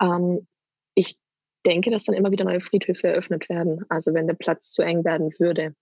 Ähm, 0.00 0.46
ich 0.94 1.18
denke, 1.66 1.90
dass 1.90 2.04
dann 2.04 2.16
immer 2.16 2.30
wieder 2.30 2.44
neue 2.44 2.60
Friedhöfe 2.60 3.08
eröffnet 3.08 3.48
werden, 3.48 3.84
also 3.88 4.14
wenn 4.14 4.26
der 4.26 4.34
Platz 4.34 4.70
zu 4.70 4.82
eng 4.82 5.04
werden 5.04 5.30
würde. 5.38 5.74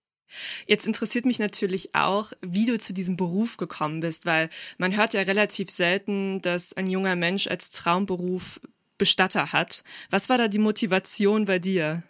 Jetzt 0.65 0.87
interessiert 0.87 1.25
mich 1.25 1.39
natürlich 1.39 1.93
auch, 1.93 2.31
wie 2.41 2.65
du 2.65 2.77
zu 2.79 2.93
diesem 2.93 3.17
Beruf 3.17 3.57
gekommen 3.57 3.99
bist, 3.99 4.25
weil 4.25 4.49
man 4.77 4.95
hört 4.95 5.13
ja 5.13 5.21
relativ 5.21 5.69
selten, 5.69 6.41
dass 6.41 6.73
ein 6.73 6.87
junger 6.87 7.15
Mensch 7.15 7.47
als 7.47 7.71
Traumberuf 7.71 8.61
Bestatter 8.97 9.51
hat. 9.51 9.83
Was 10.11 10.29
war 10.29 10.37
da 10.37 10.47
die 10.47 10.59
Motivation 10.59 11.45
bei 11.45 11.57
dir? 11.57 12.03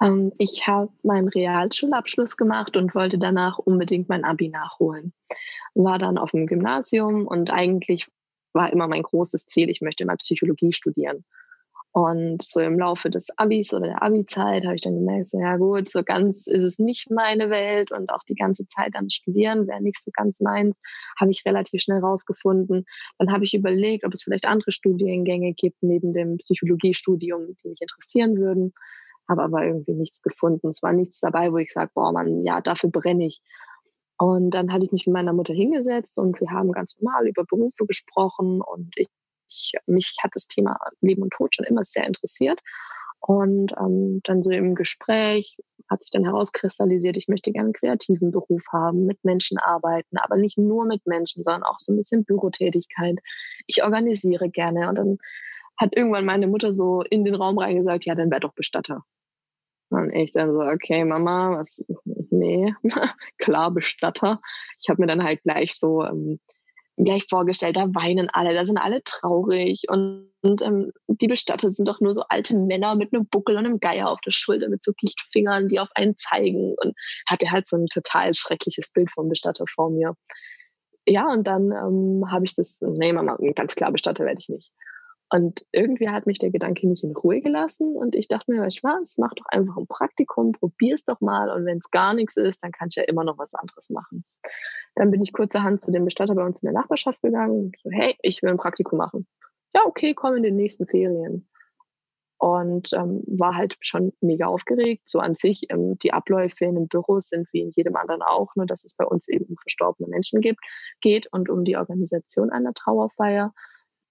Ähm, 0.00 0.32
ich 0.38 0.66
habe 0.66 0.90
meinen 1.02 1.28
Realschulabschluss 1.28 2.36
gemacht 2.36 2.76
und 2.76 2.94
wollte 2.94 3.18
danach 3.18 3.58
unbedingt 3.58 4.08
mein 4.08 4.24
Abi 4.24 4.48
nachholen. 4.48 5.12
War 5.74 5.98
dann 5.98 6.18
auf 6.18 6.32
dem 6.32 6.46
Gymnasium 6.46 7.26
und 7.26 7.50
eigentlich 7.50 8.08
war 8.52 8.72
immer 8.72 8.86
mein 8.86 9.02
großes 9.02 9.46
Ziel, 9.46 9.68
ich 9.68 9.80
möchte 9.80 10.04
mal 10.04 10.16
Psychologie 10.16 10.72
studieren. 10.72 11.24
Und 11.96 12.42
so 12.42 12.58
im 12.58 12.76
Laufe 12.76 13.08
des 13.08 13.28
Abis 13.38 13.72
oder 13.72 13.86
der 13.86 14.02
Abi-Zeit 14.02 14.64
habe 14.64 14.74
ich 14.74 14.82
dann 14.82 14.96
gemerkt, 14.96 15.30
so, 15.30 15.38
ja 15.38 15.56
gut, 15.58 15.88
so 15.88 16.02
ganz 16.02 16.48
ist 16.48 16.64
es 16.64 16.80
nicht 16.80 17.08
meine 17.08 17.50
Welt 17.50 17.92
und 17.92 18.10
auch 18.10 18.24
die 18.28 18.34
ganze 18.34 18.66
Zeit 18.66 18.90
dann 18.94 19.10
studieren 19.10 19.68
wäre 19.68 19.80
nicht 19.80 20.02
so 20.02 20.10
ganz 20.12 20.40
meins, 20.40 20.80
habe 21.20 21.30
ich 21.30 21.44
relativ 21.46 21.82
schnell 21.82 22.00
rausgefunden. 22.00 22.84
Dann 23.18 23.30
habe 23.30 23.44
ich 23.44 23.54
überlegt, 23.54 24.04
ob 24.04 24.12
es 24.12 24.24
vielleicht 24.24 24.44
andere 24.44 24.72
Studiengänge 24.72 25.54
gibt 25.54 25.84
neben 25.84 26.12
dem 26.12 26.38
Psychologiestudium, 26.38 27.54
die 27.62 27.68
mich 27.68 27.80
interessieren 27.80 28.38
würden, 28.38 28.74
habe 29.28 29.42
aber 29.42 29.64
irgendwie 29.64 29.94
nichts 29.94 30.22
gefunden. 30.22 30.68
Es 30.68 30.82
war 30.82 30.92
nichts 30.92 31.20
dabei, 31.20 31.52
wo 31.52 31.58
ich 31.58 31.72
sage, 31.72 31.90
boah 31.94 32.12
man, 32.12 32.44
ja, 32.44 32.60
dafür 32.60 32.90
brenne 32.90 33.26
ich. 33.26 33.40
Und 34.18 34.50
dann 34.50 34.72
hatte 34.72 34.86
ich 34.86 34.92
mich 34.92 35.06
mit 35.06 35.14
meiner 35.14 35.32
Mutter 35.32 35.54
hingesetzt 35.54 36.18
und 36.18 36.40
wir 36.40 36.50
haben 36.50 36.72
ganz 36.72 37.00
normal 37.00 37.26
über 37.26 37.44
Berufe 37.44 37.84
gesprochen 37.86 38.60
und 38.60 38.92
ich 38.96 39.08
ich, 39.48 39.72
mich 39.86 40.16
hat 40.22 40.32
das 40.34 40.46
Thema 40.46 40.78
Leben 41.00 41.22
und 41.22 41.32
Tod 41.32 41.54
schon 41.54 41.66
immer 41.66 41.84
sehr 41.84 42.06
interessiert. 42.06 42.60
Und 43.20 43.72
ähm, 43.80 44.20
dann 44.24 44.42
so 44.42 44.50
im 44.50 44.74
Gespräch 44.74 45.56
hat 45.90 46.02
sich 46.02 46.10
dann 46.10 46.24
herauskristallisiert, 46.24 47.16
ich 47.16 47.28
möchte 47.28 47.52
gerne 47.52 47.66
einen 47.66 47.72
kreativen 47.72 48.30
Beruf 48.30 48.64
haben, 48.72 49.06
mit 49.06 49.24
Menschen 49.24 49.58
arbeiten, 49.58 50.18
aber 50.18 50.36
nicht 50.36 50.58
nur 50.58 50.84
mit 50.84 51.06
Menschen, 51.06 51.42
sondern 51.42 51.62
auch 51.62 51.78
so 51.78 51.92
ein 51.92 51.96
bisschen 51.96 52.24
Bürotätigkeit. 52.24 53.18
Ich 53.66 53.82
organisiere 53.82 54.50
gerne. 54.50 54.88
Und 54.88 54.96
dann 54.96 55.18
hat 55.76 55.96
irgendwann 55.96 56.24
meine 56.24 56.46
Mutter 56.46 56.72
so 56.72 57.02
in 57.02 57.24
den 57.24 57.34
Raum 57.34 57.58
reingesagt, 57.58 58.04
ja, 58.04 58.14
dann 58.14 58.30
wär 58.30 58.40
doch 58.40 58.54
Bestatter. 58.54 59.02
Und 59.90 60.12
ich 60.14 60.32
dann 60.32 60.52
so, 60.52 60.60
okay, 60.60 61.04
Mama, 61.04 61.58
was, 61.58 61.84
nee, 62.30 62.74
klar, 63.38 63.70
Bestatter. 63.70 64.40
Ich 64.80 64.88
habe 64.88 65.02
mir 65.02 65.06
dann 65.06 65.22
halt 65.22 65.42
gleich 65.42 65.74
so 65.74 66.02
ähm, 66.02 66.40
gleich 66.96 67.26
vorgestellt, 67.28 67.76
da 67.76 67.92
weinen 67.94 68.28
alle, 68.30 68.54
da 68.54 68.64
sind 68.64 68.78
alle 68.78 69.02
traurig 69.02 69.84
und, 69.88 70.30
und 70.42 70.62
ähm, 70.62 70.92
die 71.08 71.26
Bestatter 71.26 71.70
sind 71.70 71.88
doch 71.88 72.00
nur 72.00 72.14
so 72.14 72.22
alte 72.28 72.56
Männer 72.58 72.94
mit 72.94 73.12
einem 73.12 73.26
Buckel 73.26 73.56
und 73.56 73.66
einem 73.66 73.80
Geier 73.80 74.08
auf 74.08 74.20
der 74.20 74.30
Schulter 74.30 74.68
mit 74.68 74.84
so 74.84 74.92
Gichtfingern, 74.96 75.68
die 75.68 75.80
auf 75.80 75.88
einen 75.94 76.16
zeigen 76.16 76.74
und 76.80 76.94
hatte 77.26 77.50
halt 77.50 77.66
so 77.66 77.76
ein 77.76 77.86
total 77.86 78.34
schreckliches 78.34 78.92
Bild 78.92 79.10
vom 79.10 79.28
Bestatter 79.28 79.64
vor 79.66 79.90
mir. 79.90 80.14
Ja, 81.06 81.30
und 81.30 81.46
dann 81.46 81.72
ähm, 81.72 82.30
habe 82.30 82.44
ich 82.46 82.54
das, 82.54 82.80
nee, 82.80 83.12
Mama, 83.12 83.36
ganz 83.54 83.74
klar, 83.74 83.90
Bestatter 83.90 84.24
werde 84.24 84.40
ich 84.40 84.48
nicht. 84.48 84.72
Und 85.34 85.66
irgendwie 85.72 86.08
hat 86.08 86.26
mich 86.26 86.38
der 86.38 86.52
Gedanke 86.52 86.86
nicht 86.86 87.02
in 87.02 87.10
Ruhe 87.10 87.40
gelassen 87.40 87.96
und 87.96 88.14
ich 88.14 88.28
dachte 88.28 88.52
mir, 88.52 88.62
weißt 88.62 88.84
du 88.84 88.88
was, 88.88 89.18
mach 89.18 89.34
doch 89.34 89.46
einfach 89.48 89.76
ein 89.76 89.88
Praktikum, 89.88 90.52
probier's 90.52 91.04
doch 91.04 91.20
mal 91.20 91.50
und 91.50 91.66
wenn 91.66 91.78
es 91.78 91.90
gar 91.90 92.14
nichts 92.14 92.36
ist, 92.36 92.62
dann 92.62 92.70
kann 92.70 92.86
ich 92.88 92.94
ja 92.94 93.02
immer 93.02 93.24
noch 93.24 93.36
was 93.36 93.52
anderes 93.52 93.90
machen. 93.90 94.24
Dann 94.94 95.10
bin 95.10 95.20
ich 95.24 95.32
kurzerhand 95.32 95.80
zu 95.80 95.90
dem 95.90 96.04
Bestatter 96.04 96.36
bei 96.36 96.46
uns 96.46 96.62
in 96.62 96.66
der 96.68 96.80
Nachbarschaft 96.80 97.20
gegangen. 97.20 97.72
So, 97.82 97.90
hey, 97.90 98.14
ich 98.22 98.44
will 98.44 98.50
ein 98.50 98.58
Praktikum 98.58 98.96
machen. 98.96 99.26
Ja, 99.74 99.82
okay, 99.86 100.14
komm 100.14 100.36
in 100.36 100.44
den 100.44 100.54
nächsten 100.54 100.86
Ferien. 100.86 101.48
Und 102.38 102.92
ähm, 102.92 103.24
war 103.26 103.56
halt 103.56 103.76
schon 103.80 104.12
mega 104.20 104.46
aufgeregt. 104.46 105.02
So 105.08 105.18
an 105.18 105.34
sich, 105.34 105.66
ähm, 105.70 105.98
die 105.98 106.12
Abläufe 106.12 106.64
in 106.64 106.76
einem 106.76 106.86
Büro 106.86 107.18
sind 107.18 107.48
wie 107.52 107.62
in 107.62 107.70
jedem 107.70 107.96
anderen 107.96 108.22
auch, 108.22 108.54
nur 108.54 108.66
dass 108.66 108.84
es 108.84 108.94
bei 108.94 109.04
uns 109.04 109.26
eben 109.26 109.46
um 109.46 109.56
verstorbene 109.56 110.08
Menschen 110.08 110.40
gibt, 110.40 110.60
geht 111.00 111.26
und 111.32 111.50
um 111.50 111.64
die 111.64 111.76
Organisation 111.76 112.50
einer 112.50 112.72
Trauerfeier. 112.72 113.52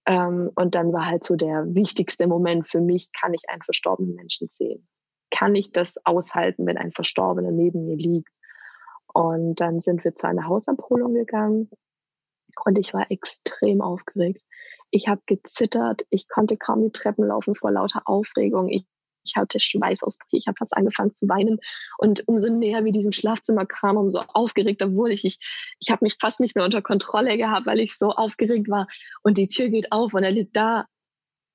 Ähm, 0.06 0.50
und 0.54 0.74
dann 0.74 0.92
war 0.92 1.06
halt 1.06 1.24
so 1.24 1.36
der 1.36 1.64
wichtigste 1.74 2.26
Moment 2.26 2.68
für 2.68 2.80
mich, 2.80 3.10
kann 3.12 3.34
ich 3.34 3.48
einen 3.48 3.62
verstorbenen 3.62 4.14
Menschen 4.14 4.48
sehen? 4.48 4.86
Kann 5.30 5.54
ich 5.54 5.72
das 5.72 5.94
aushalten, 6.04 6.66
wenn 6.66 6.76
ein 6.76 6.92
Verstorbener 6.92 7.50
neben 7.50 7.86
mir 7.86 7.96
liegt? 7.96 8.28
Und 9.12 9.60
dann 9.60 9.80
sind 9.80 10.04
wir 10.04 10.14
zu 10.14 10.26
einer 10.26 10.46
Hausabholung 10.46 11.14
gegangen 11.14 11.70
und 12.64 12.78
ich 12.78 12.94
war 12.94 13.10
extrem 13.10 13.80
aufgeregt. 13.80 14.42
Ich 14.90 15.08
habe 15.08 15.22
gezittert, 15.26 16.02
ich 16.10 16.28
konnte 16.28 16.56
kaum 16.56 16.82
die 16.82 16.92
Treppen 16.92 17.26
laufen 17.26 17.54
vor 17.54 17.70
lauter 17.70 18.02
Aufregung. 18.04 18.68
Ich, 18.68 18.86
ich 19.24 19.36
hatte 19.36 19.60
Schweißausbrüche, 19.60 20.36
ich 20.36 20.46
habe 20.46 20.56
fast 20.58 20.76
angefangen 20.76 21.14
zu 21.14 21.28
weinen. 21.28 21.58
Und 21.98 22.26
umso 22.28 22.52
näher 22.52 22.84
wir 22.84 22.92
diesem 22.92 23.12
Schlafzimmer 23.12 23.66
kamen, 23.66 23.98
umso 23.98 24.20
aufgeregter 24.32 24.92
wurde 24.92 25.14
ich. 25.14 25.24
Ich, 25.24 25.38
ich 25.80 25.90
habe 25.90 26.04
mich 26.04 26.16
fast 26.20 26.40
nicht 26.40 26.56
mehr 26.56 26.64
unter 26.64 26.82
Kontrolle 26.82 27.36
gehabt, 27.36 27.66
weil 27.66 27.80
ich 27.80 27.96
so 27.96 28.10
aufgeregt 28.10 28.68
war. 28.68 28.86
Und 29.22 29.38
die 29.38 29.48
Tür 29.48 29.68
geht 29.68 29.92
auf 29.92 30.14
und 30.14 30.22
er 30.22 30.32
liegt 30.32 30.56
da. 30.56 30.86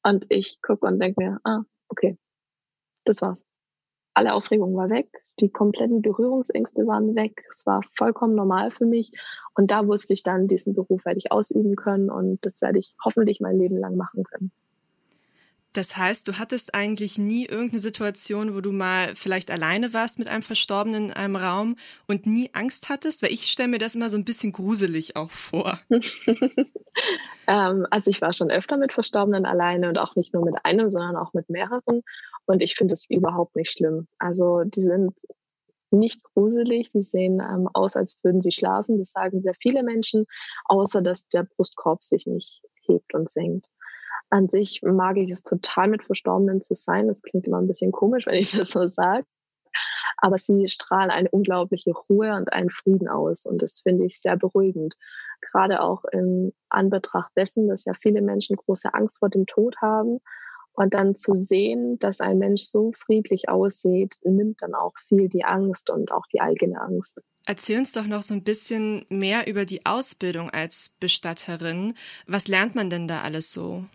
Und 0.04 0.26
ich 0.30 0.62
gucke 0.62 0.86
und 0.86 1.00
denke 1.00 1.22
mir, 1.22 1.40
ah, 1.44 1.62
okay, 1.90 2.18
das 3.06 3.22
war's 3.22 3.46
alle 4.20 4.34
Aufregung 4.34 4.76
war 4.76 4.90
weg, 4.90 5.08
die 5.40 5.50
kompletten 5.50 6.02
Berührungsängste 6.02 6.86
waren 6.86 7.16
weg. 7.16 7.46
Es 7.50 7.66
war 7.66 7.82
vollkommen 7.96 8.36
normal 8.36 8.70
für 8.70 8.86
mich. 8.86 9.12
Und 9.56 9.72
da 9.72 9.88
wusste 9.88 10.14
ich 10.14 10.24
dann, 10.24 10.48
diesen 10.48 10.74
Beruf 10.74 11.06
werde 11.06 11.20
ich 11.20 11.32
ausüben 11.32 11.78
können 11.78 12.10
und 12.10 12.46
das 12.46 12.62
werde 12.62 12.80
ich 12.80 12.96
hoffentlich 13.04 13.40
mein 13.40 13.58
Leben 13.58 13.78
lang 13.78 13.96
machen 13.96 14.26
können. 14.26 14.52
Das 15.80 15.96
heißt, 15.96 16.28
du 16.28 16.38
hattest 16.38 16.76
eigentlich 16.76 17.18
nie 17.18 17.46
irgendeine 17.46 17.80
Situation, 17.80 18.54
wo 18.54 18.60
du 18.60 18.74
mal 18.74 19.16
vielleicht 19.16 19.50
alleine 19.50 19.94
warst 19.94 20.20
mit 20.20 20.30
einem 20.30 20.44
Verstorbenen 20.44 21.06
in 21.06 21.14
einem 21.14 21.38
Raum 21.38 21.78
und 22.06 22.26
nie 22.26 22.50
Angst 22.52 22.90
hattest? 22.90 23.24
Weil 23.24 23.32
ich 23.32 23.50
stelle 23.50 23.70
mir 23.70 23.78
das 23.78 23.96
immer 23.96 24.10
so 24.10 24.18
ein 24.18 24.26
bisschen 24.26 24.52
gruselig 24.52 25.16
auch 25.16 25.32
vor. 25.32 25.80
ähm, 27.48 27.88
also 27.92 28.10
ich 28.10 28.20
war 28.22 28.34
schon 28.34 28.52
öfter 28.52 28.76
mit 28.76 28.92
Verstorbenen 28.92 29.46
alleine 29.46 29.88
und 29.88 29.98
auch 30.00 30.18
nicht 30.18 30.34
nur 30.34 30.44
mit 30.44 30.56
einem, 30.66 30.90
sondern 30.90 31.16
auch 31.16 31.32
mit 31.32 31.50
mehreren. 31.50 32.02
Und 32.46 32.62
ich 32.62 32.76
finde 32.76 32.94
es 32.94 33.10
überhaupt 33.10 33.56
nicht 33.56 33.72
schlimm. 33.72 34.10
Also 34.18 34.66
die 34.66 34.82
sind 34.82 35.14
nicht 35.92 36.22
gruselig, 36.24 36.90
die 36.92 37.04
sehen 37.04 37.40
ähm, 37.40 37.70
aus, 37.72 37.96
als 37.96 38.20
würden 38.22 38.42
sie 38.42 38.52
schlafen. 38.52 39.00
Das 39.00 39.12
sagen 39.12 39.42
sehr 39.42 39.56
viele 39.58 39.84
Menschen, 39.84 40.26
außer 40.66 41.02
dass 41.02 41.30
der 41.30 41.44
Brustkorb 41.44 42.04
sich 42.04 42.28
nicht 42.28 42.64
hebt 42.82 43.14
und 43.14 43.30
senkt. 43.30 43.68
An 44.30 44.48
sich 44.48 44.82
mag 44.84 45.18
ich 45.18 45.32
es 45.32 45.44
total, 45.44 45.88
mit 45.88 46.04
Verstorbenen 46.04 46.62
zu 46.62 46.76
sein. 46.76 47.08
Das 47.08 47.22
klingt 47.22 47.48
immer 47.48 47.60
ein 47.60 47.68
bisschen 47.68 47.92
komisch, 47.92 48.26
wenn 48.28 48.36
ich 48.36 48.52
das 48.58 48.70
so 48.70 48.88
sage. 48.88 49.26
Aber 50.18 50.38
sie 50.38 50.68
strahlen 50.68 51.12
eine 51.12 51.30
unglaubliche 51.30 51.92
Ruhe 51.92 52.36
und 52.36 52.52
einen 52.52 52.70
Frieden 52.70 53.08
aus. 53.08 53.46
Und 53.46 53.62
das 53.62 53.82
finde 53.82 54.06
ich 54.06 54.20
sehr 54.20 54.36
beruhigend. 54.36 54.96
Gerade 55.42 55.82
auch 55.82 56.04
in 56.12 56.54
Anbetracht 56.70 57.32
dessen, 57.38 57.70
dass 57.70 57.86
ja 57.86 57.94
viele 57.94 58.22
Menschen 58.22 58.58
große 58.58 58.94
Angst 58.94 59.20
vor 59.20 59.30
dem 59.30 59.46
Tod 59.46 59.78
haben 59.82 60.20
und 60.74 60.94
dann 60.94 61.16
zu 61.16 61.34
sehen, 61.34 62.00
dass 62.00 62.22
ein 62.22 62.38
Mensch 62.38 62.64
so 62.64 62.92
friedlich 62.94 63.50
aussieht, 63.50 64.18
nimmt 64.24 64.62
dann 64.62 64.76
auch 64.76 64.94
viel 64.98 65.28
die 65.28 65.44
Angst 65.44 65.90
und 65.90 66.12
auch 66.12 66.26
die 66.28 66.42
eigene 66.42 66.80
Angst. 66.80 67.22
Erzähl 67.46 67.80
uns 67.80 67.92
doch 67.94 68.06
noch 68.06 68.22
so 68.22 68.34
ein 68.34 68.44
bisschen 68.44 69.06
mehr 69.10 69.48
über 69.48 69.66
die 69.66 69.86
Ausbildung 69.86 70.50
als 70.50 70.96
Bestatterin. 71.00 71.96
Was 72.28 72.48
lernt 72.48 72.76
man 72.76 72.90
denn 72.90 73.08
da 73.08 73.22
alles 73.22 73.52
so? 73.52 73.86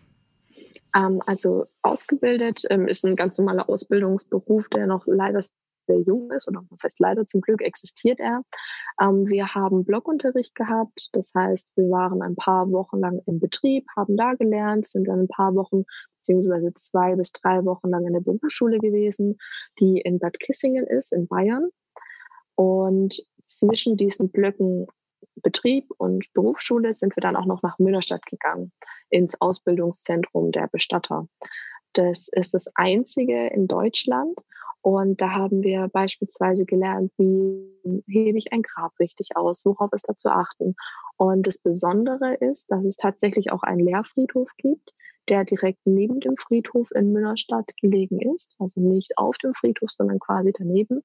Ähm, 0.95 1.21
also 1.25 1.65
ausgebildet 1.81 2.63
ähm, 2.69 2.87
ist 2.87 3.05
ein 3.05 3.15
ganz 3.15 3.37
normaler 3.37 3.69
Ausbildungsberuf, 3.69 4.69
der 4.69 4.87
noch 4.87 5.05
leider 5.05 5.41
sehr 5.87 6.01
jung 6.01 6.31
ist, 6.31 6.47
oder 6.47 6.63
was 6.69 6.83
heißt 6.83 6.99
leider 6.99 7.25
zum 7.27 7.41
Glück 7.41 7.61
existiert 7.61 8.19
er. 8.19 8.41
Ähm, 8.99 9.27
wir 9.27 9.53
haben 9.53 9.85
Blockunterricht 9.85 10.55
gehabt, 10.55 11.09
das 11.13 11.33
heißt, 11.35 11.71
wir 11.75 11.89
waren 11.89 12.21
ein 12.21 12.35
paar 12.35 12.71
Wochen 12.71 12.99
lang 12.99 13.21
im 13.27 13.39
Betrieb, 13.39 13.85
haben 13.95 14.17
da 14.17 14.33
gelernt, 14.33 14.87
sind 14.87 15.07
dann 15.07 15.21
ein 15.21 15.27
paar 15.27 15.55
Wochen 15.55 15.83
beziehungsweise 16.19 16.73
zwei 16.73 17.15
bis 17.15 17.31
drei 17.33 17.63
Wochen 17.65 17.89
lang 17.89 18.05
in 18.07 18.13
der 18.13 18.21
Berufsschule 18.21 18.79
gewesen, 18.79 19.37
die 19.79 19.99
in 19.99 20.17
Bad 20.17 20.39
Kissingen 20.39 20.87
ist, 20.87 21.13
in 21.13 21.27
Bayern. 21.27 21.69
Und 22.55 23.21
zwischen 23.45 23.95
diesen 23.95 24.31
Blöcken 24.31 24.87
Betrieb 25.41 25.91
und 25.97 26.31
Berufsschule 26.33 26.95
sind 26.95 27.15
wir 27.15 27.21
dann 27.21 27.35
auch 27.35 27.45
noch 27.45 27.61
nach 27.61 27.77
Münnerstadt 27.77 28.25
gegangen, 28.25 28.71
ins 29.09 29.39
Ausbildungszentrum 29.39 30.51
der 30.51 30.67
Bestatter. 30.67 31.27
Das 31.93 32.27
ist 32.31 32.53
das 32.53 32.67
einzige 32.75 33.47
in 33.47 33.67
Deutschland. 33.67 34.37
Und 34.81 35.19
da 35.19 35.31
haben 35.31 35.63
wir 35.63 35.87
beispielsweise 35.87 36.65
gelernt, 36.65 37.11
wie 37.17 38.03
hebe 38.05 38.37
ich 38.37 38.53
ein 38.53 38.61
Grab 38.61 38.91
richtig 38.99 39.35
aus, 39.35 39.65
worauf 39.65 39.91
ist 39.93 40.07
da 40.07 40.15
zu 40.15 40.29
achten. 40.29 40.75
Und 41.17 41.47
das 41.47 41.57
Besondere 41.57 42.35
ist, 42.35 42.69
dass 42.69 42.85
es 42.85 42.95
tatsächlich 42.95 43.51
auch 43.51 43.63
einen 43.63 43.79
Lehrfriedhof 43.79 44.51
gibt, 44.57 44.93
der 45.27 45.43
direkt 45.43 45.79
neben 45.85 46.19
dem 46.19 46.37
Friedhof 46.37 46.91
in 46.91 47.11
Münnerstadt 47.11 47.71
gelegen 47.81 48.21
ist, 48.33 48.55
also 48.59 48.79
nicht 48.79 49.17
auf 49.17 49.37
dem 49.37 49.55
Friedhof, 49.55 49.89
sondern 49.89 50.19
quasi 50.19 50.53
daneben. 50.55 51.01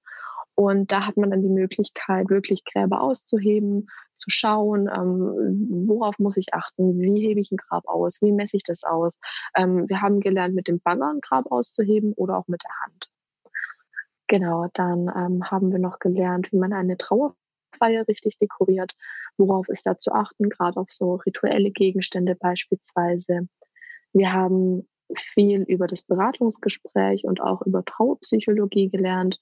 Und 0.55 0.93
da 0.93 1.07
hat 1.07 1.17
man 1.17 1.31
dann 1.31 1.43
die 1.43 1.49
Möglichkeit, 1.49 2.29
wirklich 2.29 2.65
Gräber 2.65 3.01
auszuheben, 3.01 3.89
zu 4.15 4.29
schauen, 4.29 4.89
ähm, 4.89 5.89
worauf 5.89 6.19
muss 6.19 6.37
ich 6.37 6.53
achten, 6.53 7.01
wie 7.01 7.27
hebe 7.27 7.41
ich 7.41 7.51
ein 7.51 7.57
Grab 7.57 7.89
aus, 7.89 8.21
wie 8.21 8.33
messe 8.33 8.59
ich 8.59 8.63
das 8.63 8.85
aus. 8.85 9.19
Ähm, 9.57 9.89
wir 9.89 10.03
haben 10.03 10.21
gelernt, 10.21 10.55
mit 10.55 10.69
dem 10.69 10.81
Bagger 10.81 11.11
ein 11.11 11.21
Grab 11.21 11.51
auszuheben 11.51 12.13
oder 12.13 12.37
auch 12.37 12.47
mit 12.49 12.63
der 12.63 12.75
Hand. 12.85 13.11
Genau, 14.27 14.69
dann 14.75 15.11
ähm, 15.17 15.51
haben 15.51 15.73
wir 15.73 15.79
noch 15.79 15.99
gelernt, 15.99 16.53
wie 16.53 16.59
man 16.59 16.73
eine 16.73 16.97
Trauerfeier 16.97 18.07
richtig 18.07 18.39
dekoriert. 18.39 18.95
Worauf 19.39 19.69
ist 19.69 19.87
da 19.87 19.99
zu 19.99 20.13
achten, 20.13 20.51
gerade 20.51 20.79
auf 20.79 20.91
so 20.91 21.15
rituelle 21.15 21.71
Gegenstände 21.71 22.37
beispielsweise. 22.37 23.49
Wir 24.13 24.33
haben 24.33 24.87
viel 25.17 25.63
über 25.63 25.87
das 25.87 26.03
Beratungsgespräch 26.03 27.25
und 27.25 27.41
auch 27.41 27.63
über 27.63 27.85
Trauerpsychologie 27.85 28.89
gelernt. 28.89 29.39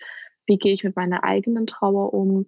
Wie 0.49 0.57
gehe 0.59 0.73
ich 0.73 0.83
mit 0.83 0.97
meiner 0.97 1.23
eigenen 1.23 1.67
Trauer 1.67 2.13
um? 2.15 2.47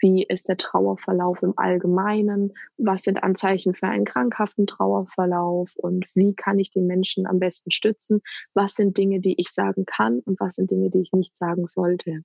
Wie 0.00 0.24
ist 0.26 0.48
der 0.48 0.56
Trauerverlauf 0.56 1.42
im 1.42 1.52
Allgemeinen? 1.56 2.54
Was 2.78 3.02
sind 3.02 3.22
Anzeichen 3.22 3.74
für 3.74 3.88
einen 3.88 4.06
krankhaften 4.06 4.66
Trauerverlauf? 4.66 5.74
Und 5.76 6.06
wie 6.14 6.34
kann 6.34 6.58
ich 6.58 6.70
die 6.70 6.80
Menschen 6.80 7.26
am 7.26 7.38
besten 7.38 7.70
stützen? 7.70 8.22
Was 8.54 8.74
sind 8.74 8.96
Dinge, 8.96 9.20
die 9.20 9.38
ich 9.38 9.50
sagen 9.50 9.84
kann 9.84 10.20
und 10.20 10.40
was 10.40 10.54
sind 10.54 10.70
Dinge, 10.70 10.88
die 10.88 11.02
ich 11.02 11.12
nicht 11.12 11.36
sagen 11.36 11.66
sollte? 11.66 12.22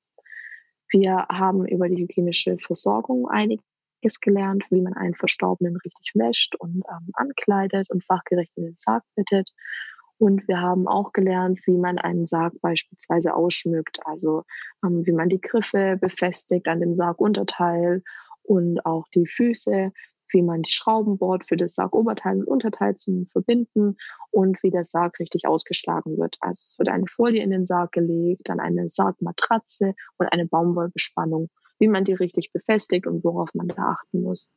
Wir 0.90 1.26
haben 1.30 1.68
über 1.68 1.90
die 1.90 1.98
hygienische 1.98 2.58
Versorgung 2.60 3.28
einiges 3.28 4.22
gelernt, 4.22 4.64
wie 4.70 4.82
man 4.82 4.94
einen 4.94 5.16
Verstorbenen 5.16 5.76
richtig 5.76 6.12
wäscht 6.14 6.56
und 6.56 6.84
ähm, 6.90 7.10
ankleidet 7.14 7.90
und 7.90 8.06
fachgerecht 8.06 8.54
in 8.56 8.66
den 8.66 8.76
Sarg 8.78 9.04
bittet. 9.16 9.52
Und 10.26 10.48
wir 10.48 10.60
haben 10.60 10.88
auch 10.88 11.14
gelernt, 11.14 11.60
wie 11.68 11.78
man 11.78 12.00
einen 12.00 12.26
Sarg 12.26 12.60
beispielsweise 12.60 13.36
ausschmückt, 13.36 14.00
also 14.06 14.42
ähm, 14.84 15.06
wie 15.06 15.12
man 15.12 15.30
die 15.30 15.40
Griffe 15.40 16.00
befestigt 16.02 16.68
an 16.68 16.80
dem 16.80 16.96
Sargunterteil 16.96 18.02
und 18.42 18.84
auch 18.88 19.06
die 19.14 19.28
Füße, 19.28 19.92
wie 20.32 20.42
man 20.42 20.64
die 20.64 20.72
Schrauben 20.72 21.20
bohrt 21.20 21.46
für 21.46 21.58
das 21.58 21.76
Sargoberteil 21.76 22.40
und 22.40 22.48
Unterteil 22.48 22.96
zum 22.96 23.28
Verbinden 23.28 23.98
und 24.32 24.64
wie 24.64 24.72
der 24.72 24.84
Sarg 24.84 25.20
richtig 25.20 25.48
ausgeschlagen 25.48 26.18
wird. 26.18 26.38
Also 26.40 26.64
es 26.66 26.80
wird 26.80 26.90
eine 26.90 27.06
Folie 27.06 27.44
in 27.44 27.52
den 27.52 27.68
Sarg 27.68 27.92
gelegt, 27.92 28.50
dann 28.50 28.60
eine 28.60 28.90
Sargmatratze 28.90 29.94
und 30.18 30.26
eine 30.34 30.48
Baumwollbespannung, 30.48 31.52
wie 31.78 31.88
man 31.88 32.04
die 32.04 32.14
richtig 32.14 32.52
befestigt 32.52 33.06
und 33.06 33.24
worauf 33.24 33.54
man 33.54 33.68
da 33.68 33.92
achten 33.92 34.24
muss. 34.24 34.52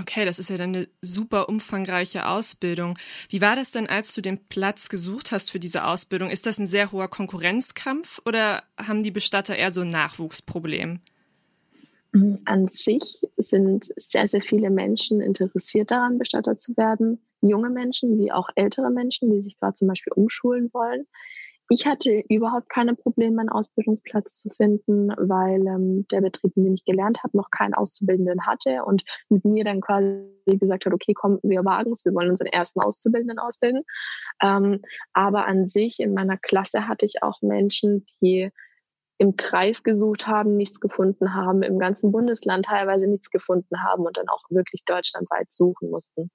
Okay, 0.00 0.24
das 0.24 0.38
ist 0.38 0.50
ja 0.50 0.56
dann 0.56 0.74
eine 0.74 0.88
super 1.02 1.48
umfangreiche 1.48 2.26
Ausbildung. 2.26 2.98
Wie 3.28 3.40
war 3.40 3.56
das 3.56 3.70
denn, 3.70 3.86
als 3.86 4.14
du 4.14 4.22
den 4.22 4.38
Platz 4.48 4.88
gesucht 4.88 5.32
hast 5.32 5.50
für 5.50 5.60
diese 5.60 5.84
Ausbildung? 5.84 6.30
Ist 6.30 6.46
das 6.46 6.58
ein 6.58 6.66
sehr 6.66 6.92
hoher 6.92 7.08
Konkurrenzkampf 7.08 8.20
oder 8.24 8.62
haben 8.78 9.02
die 9.02 9.10
Bestatter 9.10 9.56
eher 9.56 9.72
so 9.72 9.82
ein 9.82 9.90
Nachwuchsproblem? 9.90 11.00
An 12.44 12.68
sich 12.68 13.20
sind 13.36 13.92
sehr, 13.96 14.26
sehr 14.26 14.40
viele 14.40 14.70
Menschen 14.70 15.20
interessiert 15.20 15.90
daran, 15.90 16.18
Bestatter 16.18 16.56
zu 16.56 16.76
werden. 16.76 17.20
Junge 17.40 17.70
Menschen 17.70 18.18
wie 18.18 18.32
auch 18.32 18.48
ältere 18.56 18.90
Menschen, 18.90 19.30
die 19.30 19.40
sich 19.40 19.58
gerade 19.58 19.74
zum 19.74 19.88
Beispiel 19.88 20.12
umschulen 20.14 20.70
wollen. 20.72 21.06
Ich 21.72 21.86
hatte 21.86 22.24
überhaupt 22.28 22.68
keine 22.68 22.96
Probleme, 22.96 23.38
einen 23.40 23.48
Ausbildungsplatz 23.48 24.38
zu 24.38 24.50
finden, 24.50 25.10
weil 25.16 25.64
ähm, 25.68 26.04
der 26.10 26.20
Betrieb, 26.20 26.56
in 26.56 26.64
dem 26.64 26.74
ich 26.74 26.84
gelernt 26.84 27.22
habe, 27.22 27.36
noch 27.36 27.52
keinen 27.52 27.74
Auszubildenden 27.74 28.44
hatte 28.44 28.82
und 28.84 29.04
mit 29.28 29.44
mir 29.44 29.62
dann 29.62 29.80
quasi 29.80 30.26
gesagt 30.46 30.84
hat, 30.84 30.92
okay, 30.92 31.14
komm, 31.14 31.38
wir 31.44 31.64
wagen 31.64 31.92
es, 31.92 32.04
wir 32.04 32.12
wollen 32.12 32.30
unseren 32.30 32.48
ersten 32.48 32.80
Auszubildenden 32.80 33.38
ausbilden. 33.38 33.84
Ähm, 34.42 34.82
aber 35.12 35.46
an 35.46 35.68
sich 35.68 36.00
in 36.00 36.12
meiner 36.12 36.36
Klasse 36.38 36.88
hatte 36.88 37.06
ich 37.06 37.22
auch 37.22 37.40
Menschen, 37.40 38.04
die 38.20 38.50
im 39.18 39.36
Kreis 39.36 39.84
gesucht 39.84 40.26
haben, 40.26 40.56
nichts 40.56 40.80
gefunden 40.80 41.34
haben, 41.34 41.62
im 41.62 41.78
ganzen 41.78 42.10
Bundesland 42.10 42.64
teilweise 42.64 43.06
nichts 43.06 43.30
gefunden 43.30 43.80
haben 43.80 44.04
und 44.06 44.16
dann 44.16 44.28
auch 44.28 44.42
wirklich 44.50 44.82
deutschlandweit 44.86 45.52
suchen 45.52 45.90
mussten. 45.90 46.32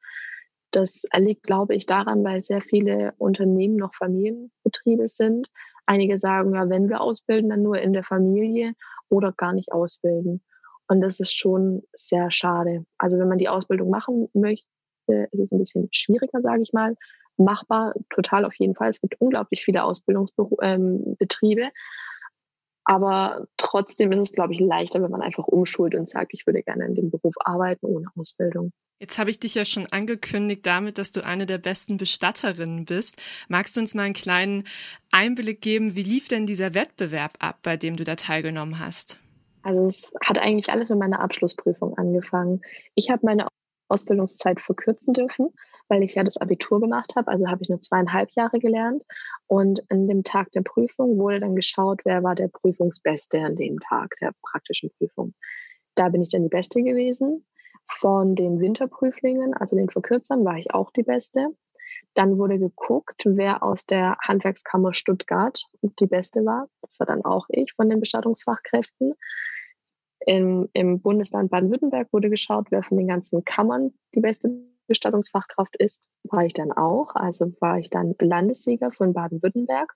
Das 0.75 1.05
liegt, 1.15 1.43
glaube 1.43 1.73
ich, 1.73 1.85
daran, 1.85 2.23
weil 2.25 2.43
sehr 2.43 2.59
viele 2.59 3.13
Unternehmen 3.17 3.77
noch 3.77 3.93
Familienbetriebe 3.93 5.07
sind. 5.07 5.49
Einige 5.85 6.17
sagen, 6.17 6.53
ja, 6.53 6.69
wenn 6.69 6.89
wir 6.89 6.99
ausbilden, 6.99 7.49
dann 7.49 7.61
nur 7.61 7.79
in 7.79 7.93
der 7.93 8.03
Familie 8.03 8.73
oder 9.07 9.31
gar 9.31 9.53
nicht 9.53 9.71
ausbilden. 9.71 10.43
Und 10.87 10.99
das 11.01 11.19
ist 11.21 11.33
schon 11.33 11.83
sehr 11.93 12.29
schade. 12.29 12.85
Also 12.97 13.17
wenn 13.17 13.29
man 13.29 13.37
die 13.37 13.47
Ausbildung 13.47 13.89
machen 13.89 14.27
möchte, 14.33 14.65
ist 15.07 15.39
es 15.39 15.51
ein 15.51 15.59
bisschen 15.59 15.87
schwieriger, 15.91 16.41
sage 16.41 16.61
ich 16.61 16.73
mal. 16.73 16.95
Machbar, 17.37 17.93
total 18.09 18.43
auf 18.43 18.55
jeden 18.55 18.75
Fall. 18.75 18.89
Es 18.89 18.99
gibt 18.99 19.19
unglaublich 19.19 19.63
viele 19.63 19.83
Ausbildungsbetriebe. 19.83 21.61
Ähm, 21.61 21.71
aber 22.85 23.47
trotzdem 23.57 24.11
ist 24.11 24.29
es, 24.29 24.35
glaube 24.35 24.53
ich, 24.53 24.59
leichter, 24.59 25.01
wenn 25.01 25.11
man 25.11 25.21
einfach 25.21 25.47
umschult 25.47 25.95
und 25.95 26.09
sagt, 26.09 26.33
ich 26.33 26.45
würde 26.45 26.61
gerne 26.63 26.85
in 26.85 26.95
dem 26.95 27.09
Beruf 27.09 27.35
arbeiten 27.39 27.85
ohne 27.85 28.07
Ausbildung. 28.17 28.73
Jetzt 28.97 29.17
habe 29.17 29.29
ich 29.29 29.39
dich 29.39 29.55
ja 29.55 29.65
schon 29.65 29.85
angekündigt 29.91 30.65
damit, 30.65 30.97
dass 30.97 31.11
du 31.11 31.23
eine 31.23 31.45
der 31.45 31.57
besten 31.57 31.97
Bestatterinnen 31.97 32.85
bist. 32.85 33.21
Magst 33.49 33.75
du 33.75 33.81
uns 33.81 33.93
mal 33.93 34.03
einen 34.03 34.13
kleinen 34.13 34.63
Einblick 35.11 35.61
geben, 35.61 35.95
wie 35.95 36.03
lief 36.03 36.29
denn 36.29 36.45
dieser 36.45 36.73
Wettbewerb 36.73 37.33
ab, 37.39 37.59
bei 37.61 37.75
dem 37.75 37.97
du 37.97 38.05
da 38.05 38.15
teilgenommen 38.15 38.79
hast? 38.79 39.19
Also 39.63 39.87
es 39.87 40.13
hat 40.23 40.39
eigentlich 40.39 40.69
alles 40.69 40.89
mit 40.89 40.99
meiner 40.99 41.19
Abschlussprüfung 41.19 41.97
angefangen. 41.97 42.61
Ich 42.93 43.09
habe 43.09 43.25
meine 43.25 43.47
Ausbildungszeit 43.89 44.61
verkürzen 44.61 45.13
dürfen, 45.13 45.49
weil 45.89 46.01
ich 46.01 46.15
ja 46.15 46.23
das 46.23 46.37
Abitur 46.37 46.79
gemacht 46.79 47.15
habe. 47.17 47.29
Also 47.29 47.47
habe 47.47 47.63
ich 47.63 47.69
nur 47.69 47.81
zweieinhalb 47.81 48.31
Jahre 48.31 48.59
gelernt. 48.59 49.03
Und 49.47 49.83
an 49.89 50.07
dem 50.07 50.23
Tag 50.23 50.51
der 50.53 50.61
Prüfung 50.61 51.17
wurde 51.17 51.41
dann 51.41 51.55
geschaut, 51.55 52.01
wer 52.05 52.23
war 52.23 52.35
der 52.35 52.47
Prüfungsbeste 52.47 53.41
an 53.41 53.55
dem 53.55 53.79
Tag 53.79 54.15
der 54.21 54.31
praktischen 54.41 54.89
Prüfung. 54.97 55.33
Da 55.95 56.09
bin 56.09 56.21
ich 56.21 56.29
dann 56.29 56.43
die 56.43 56.49
Beste 56.49 56.81
gewesen. 56.81 57.45
Von 57.87 58.35
den 58.35 58.59
Winterprüflingen, 58.59 59.53
also 59.53 59.75
den 59.75 59.89
Verkürzern, 59.89 60.43
war 60.43 60.57
ich 60.57 60.73
auch 60.73 60.91
die 60.91 61.03
Beste. 61.03 61.47
Dann 62.13 62.37
wurde 62.37 62.57
geguckt, 62.57 63.23
wer 63.25 63.61
aus 63.61 63.85
der 63.85 64.17
Handwerkskammer 64.21 64.93
Stuttgart 64.93 65.61
die 65.81 66.07
Beste 66.07 66.45
war. 66.45 66.67
Das 66.81 66.99
war 66.99 67.07
dann 67.07 67.23
auch 67.25 67.45
ich 67.49 67.73
von 67.73 67.89
den 67.89 67.99
Bestattungsfachkräften. 67.99 69.13
Im, 70.25 70.69
im 70.73 71.01
Bundesland 71.01 71.51
Baden-Württemberg 71.51 72.11
wurde 72.11 72.29
geschaut, 72.29 72.67
wer 72.71 72.83
von 72.83 72.97
den 72.97 73.07
ganzen 73.07 73.43
Kammern 73.43 73.93
die 74.15 74.21
beste 74.21 74.49
Bestattungsfachkraft 74.87 75.75
ist. 75.77 76.09
War 76.23 76.45
ich 76.45 76.53
dann 76.53 76.71
auch. 76.71 77.15
Also 77.15 77.53
war 77.59 77.79
ich 77.79 77.89
dann 77.89 78.15
Landessieger 78.19 78.91
von 78.91 79.13
Baden-Württemberg. 79.13 79.93